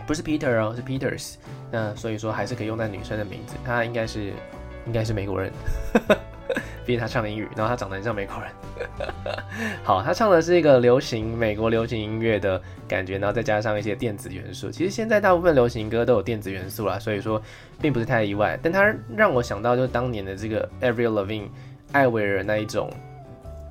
[0.06, 1.36] 不是 Peter 哦，是 Peters。
[1.70, 3.56] 那所以说还是可以用在女生的名字。
[3.65, 4.32] 她应该是
[4.86, 5.52] 应该是美国人，
[6.86, 8.50] 毕竟她唱英语，然后她长得很像美国人。
[9.84, 14.72] 好，她唱的是一个流行美国流行音乐的感觉，然后再加上一些电子元素。
[14.72, 17.41] 其实现在大部分流行歌都有电子元素啦，所以说
[17.82, 18.58] 并不是太意外。
[18.63, 21.50] 但她让我想到就是当年的这个 Avril Lavigne
[21.91, 22.89] 艾薇儿那一种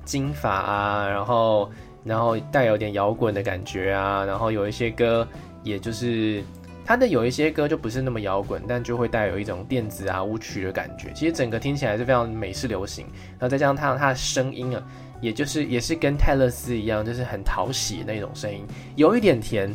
[0.07, 1.69] 金发啊，然后
[2.03, 5.27] 然后带有点摇滚的感觉啊，然后有一些歌。
[5.63, 6.41] 也就是
[6.85, 11.11] 他的有一些歌就不是那么摇滚，但就会带有一种电子啊舞曲的感觉。
[11.13, 14.81] 其实整个听起来是非常美式流行，然后再加上他他的声音啊，
[15.19, 18.65] 也就是也是跟泰勒斯一样，就是很讨喜那种声音，
[18.95, 19.69] 有一点甜，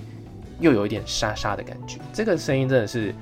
[0.60, 1.98] 又有一点沙沙的感觉。
[2.10, 3.14] 这个声音真的是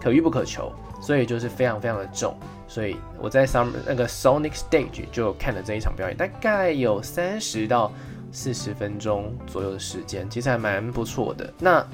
[0.00, 2.34] 可遇不可求，所以就是非常非常的重。
[2.66, 7.90] 所以我在 some 那个 Sonic Stage 就看了这一场表演，大概有三十到
[8.30, 11.50] 四十分钟左右的时间，其实还蛮不错的。
[11.58, 11.84] 那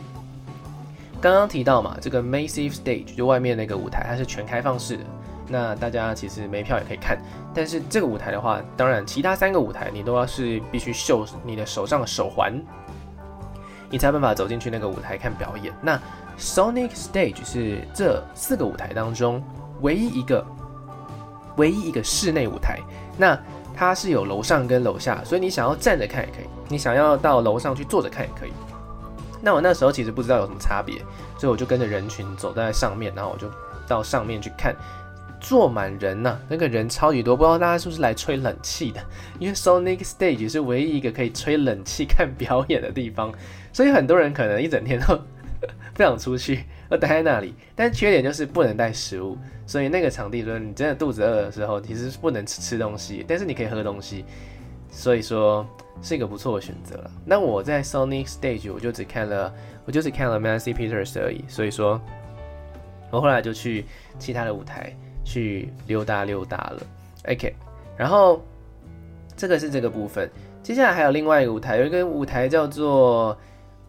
[1.20, 5.04] 刚刚提到嘛，这个 Massive Stage 就外面那个舞台，它是全开放式的。
[5.46, 7.18] 那大家其实没票也可以看，
[7.54, 12.58] 但是这个舞台的话，当然其他三个舞台你都要是必须秀你的手上的手环，
[13.90, 15.72] 你才有办法走进去那个舞台看表演。
[15.82, 16.00] 那
[16.38, 19.42] Sonic Stage 是这四个舞台当中
[19.80, 20.44] 唯一一个
[21.56, 22.80] 唯一一个室内舞台。
[23.16, 23.38] 那
[23.76, 28.52] 它是有楼上跟楼下，所以你想要站着看也可以，你想要到楼上去坐着看也可以。
[29.42, 30.98] 那我那时候其实不知道有什么差别，
[31.38, 33.48] 所以我就跟着人群走在上面，然后我就
[33.86, 34.74] 到上面去看，
[35.40, 39.00] 坐满人呐、那个人超级多，不知道大家是不是来吹冷气的？
[39.38, 43.32] 因为 Sonic Stage 是唯一一个可以吹冷气看表演的地方，
[43.72, 45.20] 所以很多人可能一整天都
[45.94, 47.55] 不想出去， 要待在那里。
[47.74, 54.24] 但缺点就是不能带食物，所以那个场地说你真的肚子饿的时候，其实是不能吃吃东西，但是你可以喝东西，
[54.90, 55.66] 所以说。
[56.03, 57.11] 是一个不错的选择了。
[57.24, 59.55] 那我在 Sonic Stage 我就只看了，
[59.87, 61.44] 我就只看了 Macy Peters 而已。
[61.46, 62.00] 所以说，
[63.12, 63.85] 我后来就去
[64.18, 64.92] 其他的舞台
[65.24, 66.83] 去溜达溜达了。
[67.29, 67.55] OK，
[67.96, 68.44] 然后
[69.37, 70.29] 这个是这个部分。
[70.64, 73.38] 接下来还有另外一个舞台，有一个舞台叫做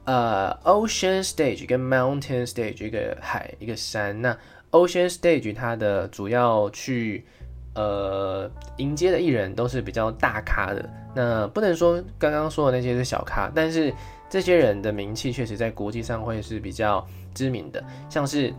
[0.06, 4.20] 呃 Ocean Stage 跟 Mountain Stage，一个海一个山。
[4.22, 4.38] 那
[4.72, 7.26] Ocean Stage 它的主要去
[7.74, 10.90] 呃迎接的艺人都是比较大咖的。
[11.16, 13.94] 那不能说刚刚说的那些是小咖，但是
[14.30, 17.84] 这些人的名气确实在国际上会是比较知名的。
[18.10, 18.54] 像是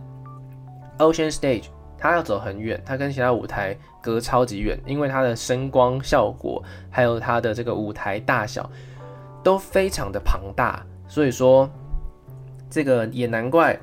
[0.97, 1.65] Ocean Stage，
[1.97, 8.69] 它要走很远，它跟其他舞台隔超级远，因为它的声光效果还有它的这个舞台大小
[9.43, 11.69] 都非常的庞大，所以说
[12.69, 13.77] 这个也难怪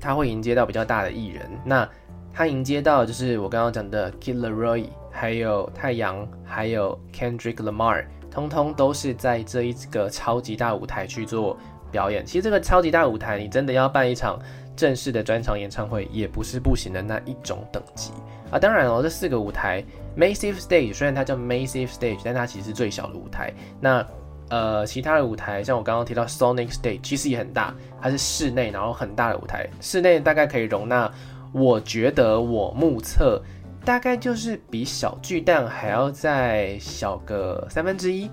[0.00, 1.48] 他会迎接到比较大的艺人。
[1.64, 1.88] 那
[2.32, 8.04] 他迎接到就是我刚刚讲的 Kid Laroi，还有太阳，还有 Kendrick Lamar。
[8.30, 11.58] 通通都是在这一个超级大舞台去做
[11.90, 12.24] 表演。
[12.24, 14.38] 其实这个超级大舞台，你真的要办一场
[14.76, 18.12] 正式的专场演唱会，也不是不行的那一种等级
[18.48, 18.56] 啊。
[18.56, 19.84] 当然哦，这四个舞台
[20.16, 23.52] ，Massive Stage 虽然它叫 Massive Stage，但它其实是最小的舞台。
[23.80, 24.06] 那
[24.50, 31.10] 呃，其他的舞台，像我刚刚提到 Sonic Stage，其实也很大，它是室内，然后很大的舞台，室内大概可以容纳，
[31.52, 33.40] 我觉得我目测。
[33.82, 38.30] 大概就是比小巨蛋还要再小个三分之一、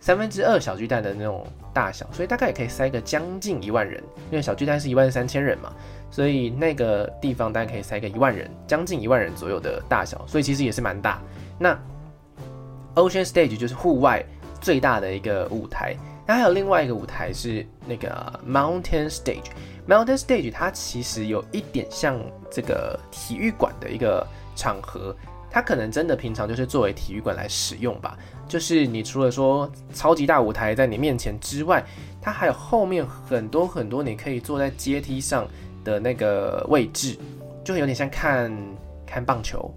[0.00, 4.02] 三分之二小巨蛋的那种大小，所以大概也可以塞个将近一万人。
[4.30, 5.70] 因为小巨蛋是一万三千人嘛，
[6.10, 11.20] 所以那个地方大概可以塞个一万人，将近一万人左右的大小，所以其实也是蛮大。
[11.58, 11.78] 那
[12.94, 14.24] Ocean Stage 就是户外
[14.66, 15.94] 最大的一个舞台，
[16.26, 19.50] 那还有另外一个舞台是那个 Mountain Stage。
[19.86, 24.26] Mountain Stage 它其实有一点像这个体育馆的一个。
[24.58, 25.14] 场合，
[25.50, 28.16] 它可能真的平常就是作为体育馆来使用吧。
[28.48, 31.84] 就是你除了说超级大舞台在你面前之外，
[32.22, 35.46] 它还有后面很多很多你可以坐在阶梯上
[35.84, 37.18] 的那个位置，
[37.62, 38.50] 就有点像看
[39.04, 39.70] 看棒球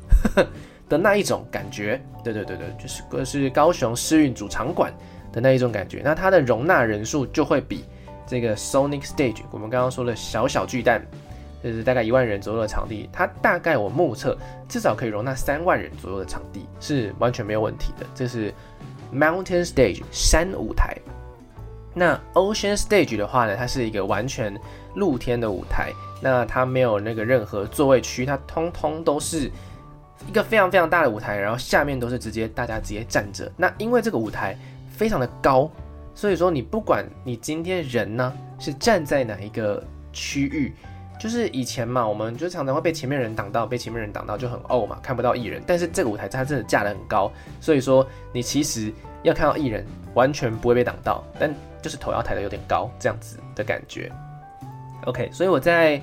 [0.90, 2.02] 的那一种感觉。
[2.24, 4.92] 对对对对，就是是高雄世运主场馆
[5.32, 6.02] 的那一种感觉。
[6.04, 7.86] 那它的容纳人数就会比
[8.28, 11.02] 这个 Sonic Stage，我们刚刚说的小小巨蛋。
[11.62, 14.38] 就是大概一万人左右的场地，它大概我目测
[14.70, 18.06] 至少可以容纳三万人左右的场地，是完全没有问题的。
[18.16, 18.54] 这是
[19.14, 20.96] Mountain Stage 山舞台。
[21.94, 24.58] 那 Ocean Stage 的话呢，它是一个完全
[24.96, 29.52] 露天的舞台，那它没有那个任何座位区，它通通都是
[30.28, 33.52] 一个非常非常大的舞台，然后下面都是直接大家直接站着。
[33.58, 34.56] 那因为这个舞台
[34.90, 35.70] 非常的高，
[36.14, 40.74] 所以说你不管你今天人呢是站在哪一个区域，
[41.20, 45.62] 就是以前嘛，我们就常常会被前面人挡到，被前面人挡到就很呕嘛，看不到艺人。
[45.66, 54.12] 但是这个舞台它真的架得很高，所以说你其实要看到艺人完全不会被挡到，但就是头要抬得有点高，这样子的感觉。
[55.06, 56.02] OK，所以我在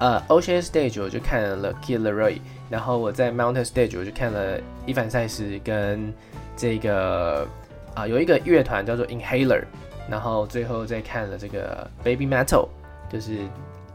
[0.00, 6.12] 呃 Ocean Stage 我就看了 Kid LAROI，然后我在 Mountain Stage 我就看了伊凡赛斯跟
[6.56, 7.46] 这个
[7.94, 9.64] 啊、有一个乐团叫做 Inhaler，
[10.08, 12.68] 然后最后再看了这个 Baby Metal，
[13.10, 13.38] 就是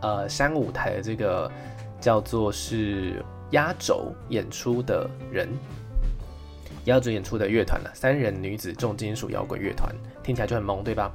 [0.01, 1.49] 呃山舞台的这个
[2.01, 5.47] 叫做是压轴演出的人。
[6.85, 9.89] 压轴演出的乐团了，三人女子重金属摇滚乐团，
[10.21, 11.09] 听起来就很萌，对吧？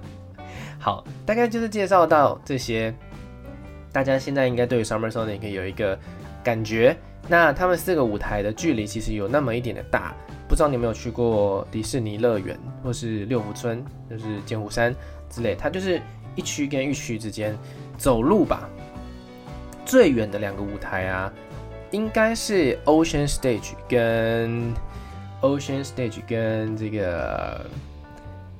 [0.78, 2.94] 好，大概就是介绍到这些，
[3.90, 5.98] 大家现在应该对 Summer Sonic 有一个
[6.42, 6.96] 感觉。
[7.28, 10.14] 那他们四个舞台的距离其实有那么一点的大，
[10.48, 14.94] 不知道你有没有去过迪士尼乐园或是六福村，就是剑湖山
[15.28, 16.00] 之类，它就是
[16.34, 17.56] 一区跟一区之间
[17.96, 18.68] 走路吧，
[19.84, 21.32] 最远的两个舞台啊，
[21.90, 24.72] 应该是 Ocean Stage 跟。
[25.42, 27.64] Ocean Stage 跟这个，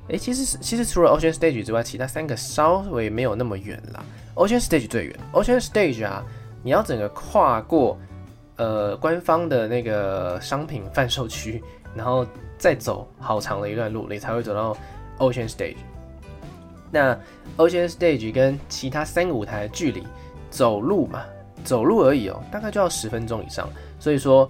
[0.09, 4.03] 哎，其实其实除了 Ocean Stage 之外，其他三个稍微没有那么远了。
[4.33, 6.25] Ocean Stage 最远，Ocean Stage 啊，
[6.63, 7.97] 你要整个跨过
[8.57, 11.63] 呃官方的那个商品贩售区，
[11.95, 12.25] 然后
[12.57, 14.75] 再走好长的一段路，你才会走到
[15.19, 15.77] Ocean Stage。
[16.91, 17.17] 那
[17.57, 20.03] Ocean Stage 跟其他三个舞台的距离，
[20.49, 21.23] 走路嘛，
[21.63, 23.69] 走路而已哦，大概就要十分钟以上，
[23.99, 24.49] 所以说。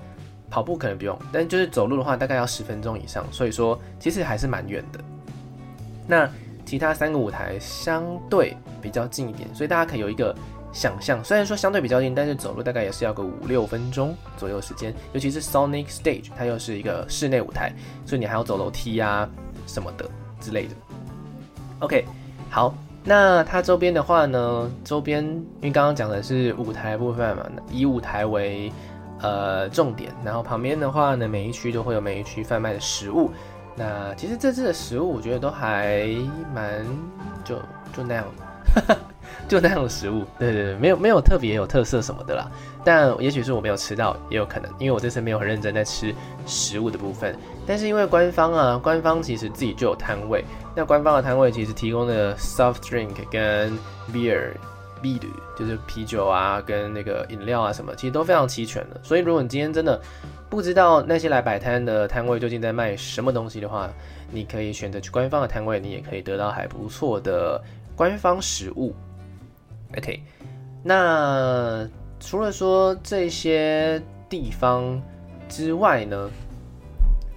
[0.54, 5.00] 跑步可能不用，但就是走路的话，大概要十分钟以上，所以说其实还是蛮远的。
[6.06, 6.30] 那
[6.66, 10.36] 其他三个舞台相对比较近一点，所以大家可以有一个
[10.74, 14.94] 想象，虽然说相对比较近，但是走路大概也是要个五六分钟左右时间。
[15.14, 17.74] 尤其是 Sonic Stage，它又是一个室内舞台，
[18.06, 19.30] 所以你还要走楼梯啊
[19.68, 20.76] 什么的之类的。
[21.80, 22.06] OK，
[22.50, 28.72] 好，那它周边的话呢，周边因为刚刚讲的是舞台部分嘛，以舞台为
[29.20, 33.30] 呃，重点，然后旁边的话呢，每一区都会有每一区贩卖的食物。
[33.76, 36.08] 那其实这次的食物，我觉得都还
[36.54, 36.86] 蛮
[37.44, 37.58] 就
[37.96, 38.26] 就那样，
[39.48, 40.26] 就那样的食物。
[40.40, 42.50] 对对对，没有没有特别有特色什么的啦。
[42.84, 46.14] 但也许是我没有吃到，也有可能，因为我这次没有很认真在吃
[46.46, 47.36] 食物的部分。
[47.66, 50.44] 但是因为官方啊，官方其实自己就有摊位，
[50.76, 53.72] 那官方的摊位其实提供的 soft drink 跟
[54.12, 54.52] beer。
[55.02, 59.02] 啤酒就是啤酒啊，跟那个饮料啊什么，其实都非常齐全的。
[59.02, 60.00] 所以如果你今天真的
[60.48, 63.90] 不知道那些来摆摊的摊位究竟在卖什么东西的话，
[64.30, 67.60] 你可以选择去官方的摊位，你也可以得到还不错的
[67.96, 68.96] 官方食物。
[69.98, 70.22] OK，
[70.84, 71.88] 那
[72.20, 75.02] 除了说这些地方
[75.50, 76.30] 之外呢，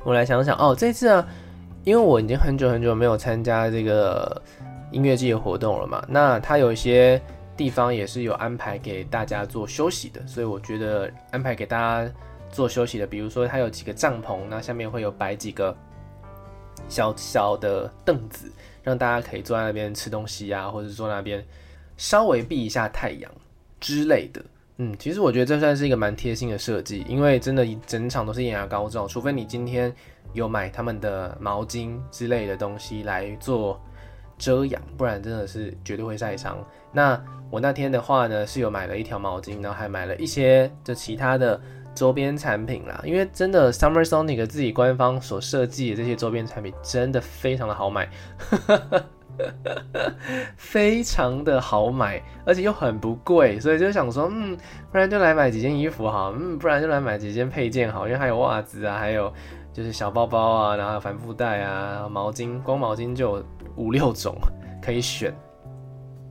[0.05, 1.27] 我来想想哦，这次啊，
[1.85, 4.43] 因为我已经很久很久没有参加这个
[4.91, 7.21] 音乐季的活动了嘛，那它有一些。
[7.57, 12.13] 地方也是有安排给大家做休息的，所以我觉得安排给大家
[12.51, 15.73] 做休息的，比如说它有几个帐篷，那下面会有摆几个
[16.89, 18.51] 小小的凳子，
[18.83, 21.47] 让大家可以坐在那边吃东西啊，或者坐那边
[21.97, 23.31] 稍微避一下太阳
[23.81, 24.43] 之类的。
[24.79, 29.95] 嗯，其实我觉得这算是一个蛮贴心的设计，因为真的一整场都是艳阳高照，除非你今天
[30.33, 33.81] 有买他们的毛巾之类的东西来做
[34.37, 36.59] 遮阳，不然真的是绝对会晒伤。
[36.91, 41.61] 那我那天的话呢，是有买了一条毛巾，然后还买了一些就其他的
[41.95, 43.01] 周边产品啦。
[43.05, 48.11] 因为真的 Summer Sonic 自己官方所设计的这些周边产品真的非常的好买，
[50.57, 54.57] 非常的好买，而且又很不贵，所以就想说，嗯，
[54.91, 59.33] 不然就来买几件衣服好，嗯，不然就来买几件配件好，因为还有袜子啊，还有
[59.73, 63.45] 就是小包包啊，然后帆布袋啊，毛巾，光毛巾就有
[63.77, 64.37] 五六种
[64.83, 65.35] 可以选。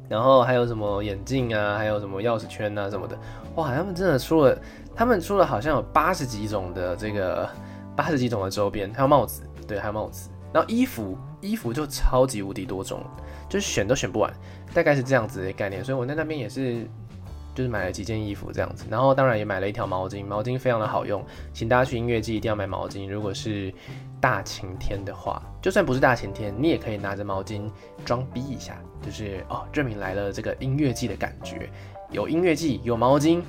[0.10, 3.18] 然后还有什么眼镜啊，还有什么钥匙圈啊什么的，
[3.56, 4.56] 哇，他们真的出了，
[4.94, 7.50] 他们出了好像有八十几种的这个
[7.96, 10.30] 八十几种的周边，还有帽子，对，还有帽子。
[10.54, 13.04] 然后衣服，衣服就超级无敌多种，
[13.50, 14.32] 就是选都选不完，
[14.74, 15.84] 大概是这样子的概念。
[15.84, 16.88] 所以我在那边也是，
[17.56, 23.10] 就是买了几件衣服这样子，然后当然也买了一条毛巾，毛巾非常的好用，请大家去音乐季一定要买毛巾。
[23.10, 23.74] 如果是
[24.22, 27.70] 大晴天的话，就算不是大晴天，你也可以拿着毛巾
[28.06, 28.78] 装逼一下。
[29.02, 31.70] 就是哦，证明来了这个音乐季的感觉，
[32.10, 33.42] 有音乐季有毛巾，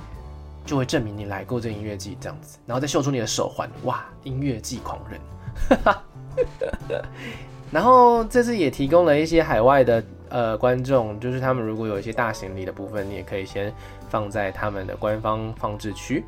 [0.65, 5.21] 就会证明你来过这音乐季这样子，然后再秀出你的手环，哇，音乐季狂人，
[5.69, 6.03] 哈哈，
[7.71, 13.73] 然后这次也提供了一些海外的呃观众，就是他们如果有一些大行李的部分，你也可以先
[14.09, 16.23] 放在他们的官方放置区。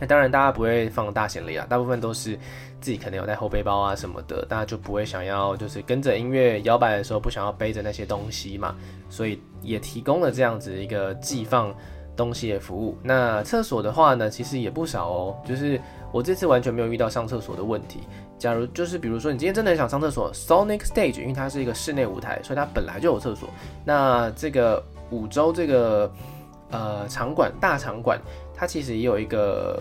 [0.00, 2.38] 那当然，大家不会放大行李啊，大部分都是
[2.80, 8.76] 自己可能有带后背包啊什么的，大家就不会想要就是跟着音乐摇摆的时候不想要背着那些东西嘛，
[9.10, 11.74] 所以也提供了这样子一个寄放
[12.14, 12.96] 东西的服务。
[13.02, 15.80] 那厕所的话呢，其实也不少哦，就是
[16.12, 18.00] 我这次完全没有遇到上厕所的问题。
[18.38, 23.48] 假如就是比如说你今天真的很想上厕所，Sonic Stage 因为它是一个室内舞台，所以它本来就有厕所。
[23.84, 26.10] 那这个五洲这个
[26.70, 28.20] 呃场馆大场馆。
[28.60, 29.80] 它其实也有一个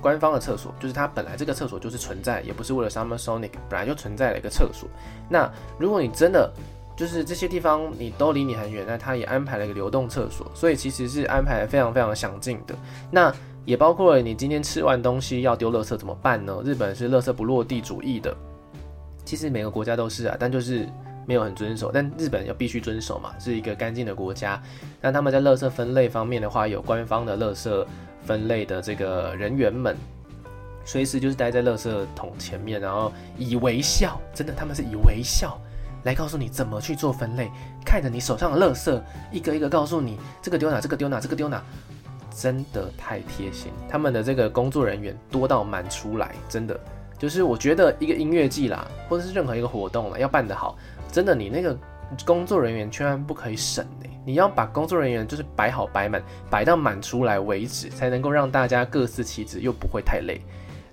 [0.00, 4.88] 官方的厕所，就是它本来这个厕所就是存在，也不是为了 Summer Sonic，本来就存在了一个厕所。
[5.28, 6.48] 那如果你真的
[6.96, 12.76] 就是这些地方你都离你很远，那它也安排了一个流动厕所，所以其实是安排的非常非常详尽的。
[13.10, 13.34] 那
[13.64, 16.62] 也包括你今天吃完东西要丢垃圾怎么办呢？
[16.64, 18.36] 日本是垃圾不落地主义的，
[19.24, 20.88] 其实每个国家都是啊，但就是。
[21.24, 24.60] 没有很遵守，但日本要必须遵守嘛，是一个干净的国家。
[25.00, 27.86] 那他们在垃圾分类方面的话，有官方的垃圾
[28.24, 29.96] 分类的这个人员们，
[30.84, 35.56] 随时就是待在垃圾桶前面，然后以微笑，真的他们是以微笑
[36.02, 37.48] 来告诉你怎么去做分类，
[37.86, 39.00] 看着你手上的垃圾，
[39.30, 41.62] 一个一个告诉你这个丢哪，这个丢哪，这个丢哪，
[42.34, 43.72] 真的太贴心。
[43.88, 46.78] 他们的这个工作人员多到满出来，真的
[47.18, 50.76] 就是我觉得一个音乐季啦，或者是任何一个活动啦，要办得好。
[51.10, 51.76] 真的，你那个
[52.24, 53.86] 工作人员千万不可以省！
[54.24, 60.40] 你要把工作人员就是摆好摆满，摆到满出来为止，才能够让大家各司其职，又不会太累。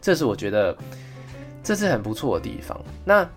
[0.01, 0.75] 这是我觉得
[1.63, 2.79] 这是很不错的地方。
[3.05, 3.27] 那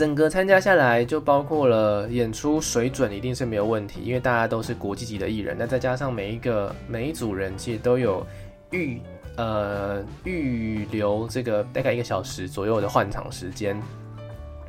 [0.00, 5.54] 整个参加下来，就包括了演出水准一定是没有问题，因为大家都是国际级的艺人。
[5.58, 8.26] 那再加上每一个每一组人其实都有
[8.70, 8.98] 预
[9.36, 13.78] 呃预留这个大概一个小时左右的换场时间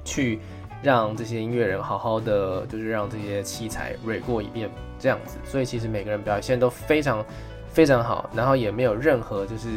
[0.03, 0.37] 去。
[0.83, 4.67] 让这些音乐人好好的，就是让这些器材 r 过一遍
[4.99, 7.23] 这样子，所以其实每个人表现都非常
[7.71, 9.67] 非常好，然后也没有任何就是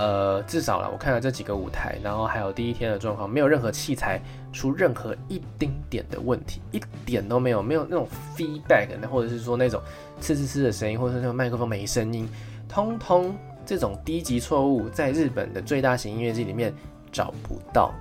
[0.00, 4.18] 呃，至少了我看了这几个舞台，然后还有第一天的状况，没有任何器材
[4.50, 9.78] 出任何一丁点的问题，一点都没有，没有那种 feedback，或者是说那种
[10.18, 12.26] 呲呲呲的声音，或者是麦克风没声音，
[12.66, 13.36] 通通
[13.66, 16.72] 这种低级错误在日本的最大型音乐季里面
[17.12, 17.92] 找不到。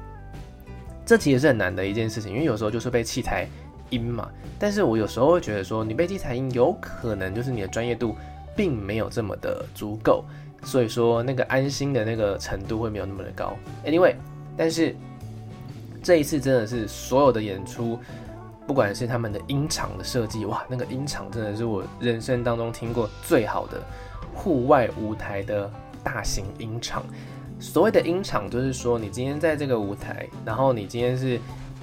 [1.05, 3.45] 这其实是很难的一件事情，因为有时候就是被器材
[3.89, 4.29] 阴嘛。
[4.57, 8.15] 但是我有时候会觉得说，你被器材阴，有可能就是你的专业度
[8.55, 10.23] 并没有这么的足够，
[10.63, 13.55] 所以说那个安心的那个程度会没有那么的高。
[13.85, 14.15] Anyway，
[14.57, 14.95] 但是
[16.03, 17.99] 这一次真的是所有的演出，
[18.67, 23.81] 不管是他们的音场的设计，哇，那个音场真的是我人生当中听过最好的
[24.33, 25.69] 户外舞台的
[26.03, 27.03] 大型音场。
[27.59, 31.37] 所谓的音场，就是说你今天在这个舞台，然后你今天是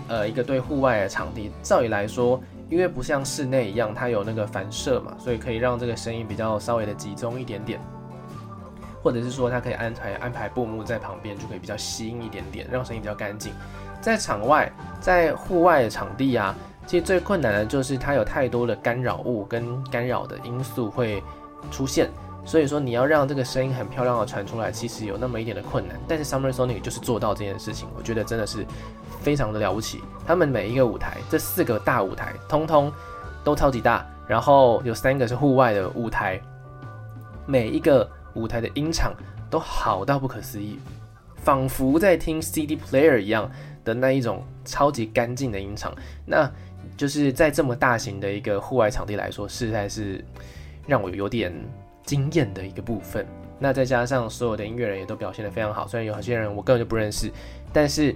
[0.09, 1.51] 呃一个对户外的场地。
[1.63, 7.79] 照理来说，因为不像室内一样，它有那个反射嘛，所以可以让这个声音比较稍微的集中一点点，
[9.07, 13.53] 或者是说它可以安排安排布幕在旁边，就可以比较吸音一点点，让声音比较干净。
[14.01, 14.69] 在场外，
[15.01, 16.53] 在户外的场地啊，
[16.89, 21.23] 其实最困难的就是它有太多的干扰物跟干扰的因素会
[21.71, 22.11] 出现。
[22.45, 25.97] 所以说你要让这个声音很漂亮的传出来，其实有那么一点的困难。
[26.09, 28.67] 但是 Summer Sonic 就是做到这件事情，我觉得真的是
[29.21, 30.03] 非常的了不起。
[30.27, 32.93] 他们每一个舞台，这四个大舞台，通通
[33.45, 36.41] 都超级大，然后有三个是户外的舞台，
[37.47, 39.13] 每一个舞台的音场
[39.51, 40.79] 都好到不可思议，
[41.43, 43.51] 仿佛在听 CD player 一样
[43.85, 45.93] 的那一种超级干净的音场。
[46.25, 46.49] 那
[46.97, 50.25] 就是在这么大型的一个户外场地来说，实在是
[50.87, 51.53] 让我有点。
[52.07, 53.27] 惊艳的一个部分，
[53.59, 57.29] 那再加上所有的音乐人也都表现得非常好，虽然有些人我根本就不认识，
[57.73, 58.15] 但是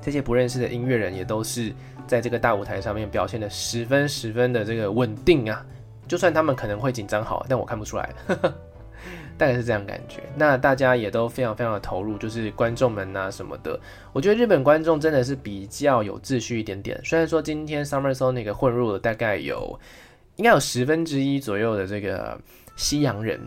[0.00, 1.74] 这些不认识的音乐人也都是
[2.06, 5.62] 在这个大舞台上面表现得十分十分的这个稳定啊，
[6.08, 8.14] 就算他们可能会紧张好，但我看不出来，
[9.38, 10.22] 大概是这样感觉。
[10.36, 13.78] 那大家也都非常非常的投入，就是观众们啊什么的，
[14.12, 17.00] 我觉得日本观众真的是比较有秩序一点点。
[17.04, 19.78] 虽然说今天 Summer Sonic 混入了大概有
[20.36, 22.38] 应该有十分之一左右的这个。
[22.78, 23.40] 西洋人，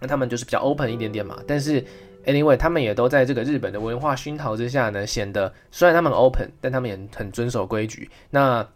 [0.00, 1.38] 那他们就是比较 open 一点点嘛。
[1.46, 1.84] 但是
[2.24, 8.08] ，anyway，他们也都在这个日本的文化熏陶之下呢，显得虽然他们 open，但他们也很遵守规矩。
[8.30, 8.66] 那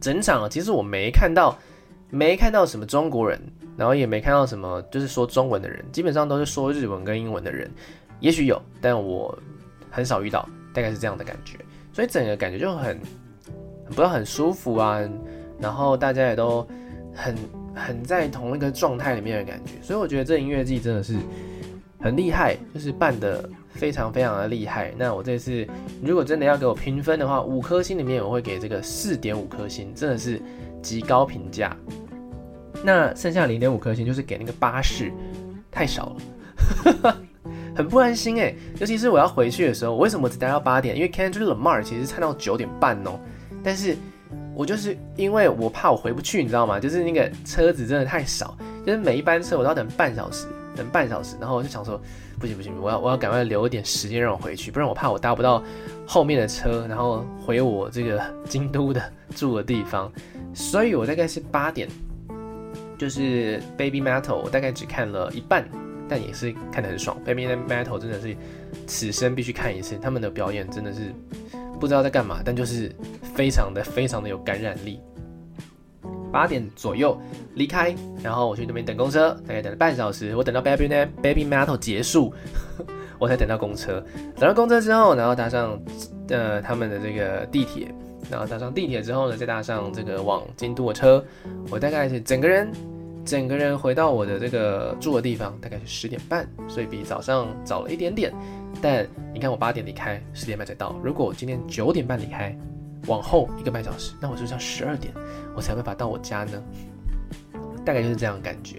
[0.00, 1.56] 整场其实我没看到，
[2.12, 3.40] 没看到什么中国人，
[3.76, 7.68] 然后也没看到什么就是说中文的人，基本上都是说日文跟英文的人。
[8.20, 9.36] 也许有，但我
[9.90, 11.58] 很少遇到，大概是这样的感觉。
[11.92, 13.00] 所以整个感觉就很，
[13.86, 15.00] 不知道很舒服啊。
[15.58, 16.64] 然后大家也都
[17.14, 17.34] 很。
[17.74, 21.16] 很在同一个状态里面的感觉，所以我觉得这音乐季真的是
[21.98, 24.92] 很厉害，就是办得非常非常的厉害。
[24.98, 25.66] 那我这次
[26.04, 30.38] 如果真的要给我评分的话，五颗星里面我会给这个四点五颗星，真的是
[30.82, 31.76] 极高评价。
[32.84, 35.12] 那剩下零点五颗星就是给那个巴士，
[35.70, 36.16] 太少
[37.02, 37.16] 了，
[37.76, 38.54] 很不安心哎。
[38.80, 40.96] 尤其是我要回去的时候，我为什么只待到八点？
[40.96, 43.18] 因为 Kendrick Lamar 其实唱到九点半哦，
[43.62, 43.96] 但是
[44.54, 46.80] 我就是因为我怕我回不去，你知道吗？
[46.80, 50.46] 就是那个车子真的太少，就是每一班车我都要等半小时。
[50.74, 52.00] 等半小时，然后我就想说，
[52.40, 55.62] 不行不行，我要我要赶快留一点时间让我回去，不然我怕我搭不到
[56.06, 58.18] 后面的车，然后回我这个
[58.48, 59.02] 京都的
[59.36, 60.10] 住的地方。
[60.54, 61.88] 所以我大概是八点，
[62.98, 65.68] 就是 Baby Metal，我大概只看了一半，
[66.08, 67.16] 但也是看得很爽。
[67.24, 68.36] Baby Metal 真的是
[68.86, 71.12] 此生必须看一次，他们的表演真的是
[71.80, 72.90] 不知道在干嘛，但就是
[73.34, 75.00] 非常的非常的有感染力。
[76.30, 77.20] 八点左右
[77.54, 80.34] 离开，然后我去那边等公车，大概等了半小时。
[80.34, 80.88] 我等到 Baby
[81.22, 82.32] Baby Metal 结束，
[83.20, 84.02] 我才等到公车。
[84.36, 85.78] 等到公车之后，然后搭上
[86.28, 87.94] 呃他们的这个地铁，
[88.30, 91.24] 然后搭上地铁之后呢，再搭上这个往京都的车。
[91.70, 92.70] 我大概是整个人
[93.24, 98.32] 整个人回到我的这个住的地方，大概是十点半，所以比早上早了一点点。
[98.80, 100.94] 但你看我八点离开，十点半才到。
[101.04, 102.56] 如果我今天九点半离开，
[103.06, 105.12] 往后一个半小时，那我是不是要十二点
[105.54, 106.62] 我才有办法到我家呢？
[107.84, 108.76] 大概就是这样的感觉。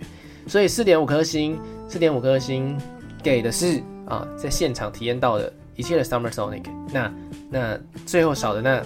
[0.47, 2.77] 所以四点五颗星，四点五颗星
[3.21, 6.63] 给的是啊，在现场体验到的一切的 Summer Sonic。
[6.91, 7.13] 那
[7.49, 8.83] 那最后少的那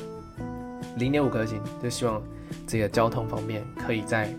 [0.97, 2.21] 零点五颗星，就希望
[2.65, 4.33] 这个交通方面可以再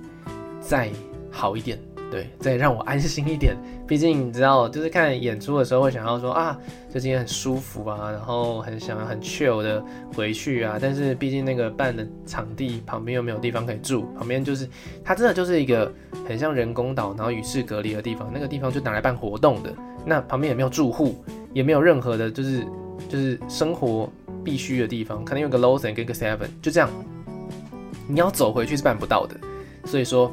[0.61, 0.91] 再
[1.31, 1.79] 好一点。
[2.11, 3.55] 对，再让我安心一点。
[3.87, 9.85] 毕竟你知道，就是看演出的时候会想要说啊，就今天很舒服啊，然后很想要很 chill 的
[10.15, 10.79] 回去啊。
[10.81, 14.67] 但是毕竟那个办的场地旁边又没有地方可以住，旁边就是
[15.05, 15.93] 它真的就是一个
[16.27, 18.31] 很像人工岛，然后与世隔离的地方。
[18.33, 19.71] 那个地方就拿来办活动的，
[20.07, 22.67] 那旁边也没有住户，也没有任何的，就是
[23.07, 24.11] 就是生活
[24.45, 26.91] 必须的地方，可能有个 Lawson 跟个 Seven，就这样，
[28.07, 29.37] 你要走回去是办不到的。
[29.85, 30.33] 所以说。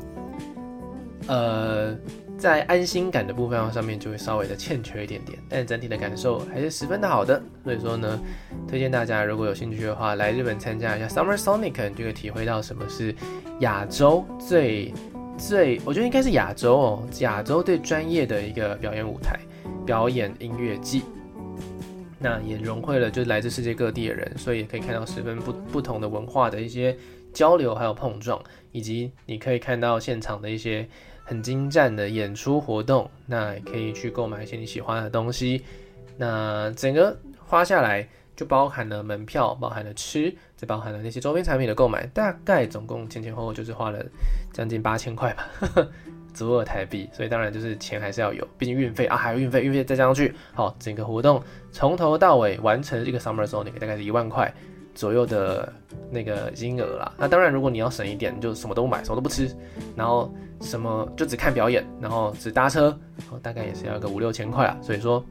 [1.27, 1.97] 呃，
[2.37, 7.41] 在安心感的部分上面就会稍微的欠缺一点点，但整体的感受还是十分的好的。
[7.63, 8.21] 所以说呢，
[8.67, 13.15] 推荐大家如果有兴趣的话，来日本参加一下 Summer Sonic，你就会体会到什么是
[13.61, 14.93] 亚洲最
[15.35, 19.39] 最，我觉得应该是亚洲哦，亚洲最专业的一个表演舞台，
[19.83, 21.01] 表演音乐季。
[22.19, 26.95] 那也融汇了就是来自世界各地的人，所以也可以看到十分不不同的文化的一些
[27.33, 28.41] 交流还有碰撞，
[28.71, 30.87] 以及你可以看到现场的一些。
[31.27, 35.63] 很精湛的演出活动，那也可以去购买一些你喜欢的东西。
[36.17, 44.03] 那整个花下来就包含了门票，包含了吃，再包含了那些周边产品的购买，大概总共前前后后就是花了
[44.51, 45.47] 将近八千块吧，
[46.33, 47.09] 足额台币。
[47.13, 54.53] 所以当然就是钱还是要有，毕竟运费啊，还有运费，运费再加上去，好，整个活动从头到尾完成一个 Summer Sonic 大概是一万块
[54.93, 55.71] 左右的
[56.11, 57.11] 那个金额啦。
[57.17, 59.49] 那当然，如果你要省一点，你就什么都不买，什么都不吃，
[59.95, 60.33] 然后。
[60.61, 62.87] 什么就只看表演，然后只搭车，
[63.29, 64.75] 哦，大概也是要个五六千块啊。
[64.81, 65.23] 所以说，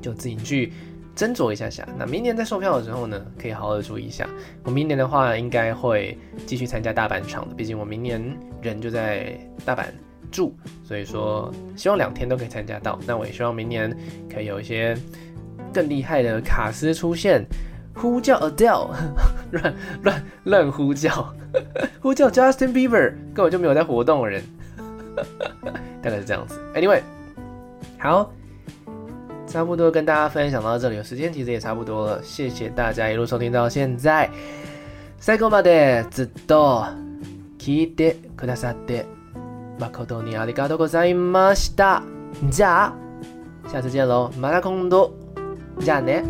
[0.00, 0.72] 就自己去
[1.20, 1.86] 斟酌一下下。
[1.98, 4.26] 那明年在售票的时候呢，可以好好的注意一下。
[4.64, 6.16] 我明年的话，应该会
[6.46, 8.22] 继续参加大阪场的，毕竟我明年
[8.62, 9.84] 人就在大阪
[10.32, 12.98] 住，所以说希望两天都可以参加到。
[13.06, 13.94] 那我也希望明年
[14.32, 14.96] 可以有一些
[15.74, 17.44] 更厉害的卡司出现。
[17.92, 18.88] 呼叫 Adele，
[19.50, 21.34] 乱 乱乱呼叫，
[22.00, 24.42] 呼叫 Justin Bieber，根本就没有在活动的人，
[26.00, 26.58] 大概是这样子。
[26.74, 27.02] Anyway，
[27.98, 28.32] 好，
[29.49, 32.21] 差不多跟大家分享到这里，有时间其实也差不多了。
[32.23, 34.29] 谢谢大家一路收听到现在，
[35.19, 36.85] 最后までずっと
[37.57, 39.05] 闻いてくださって
[39.79, 42.01] 诚にありがとうございました。
[42.49, 42.93] じゃ
[43.65, 45.13] あ，下次见喽，また今度，
[45.79, 46.23] じゃあね。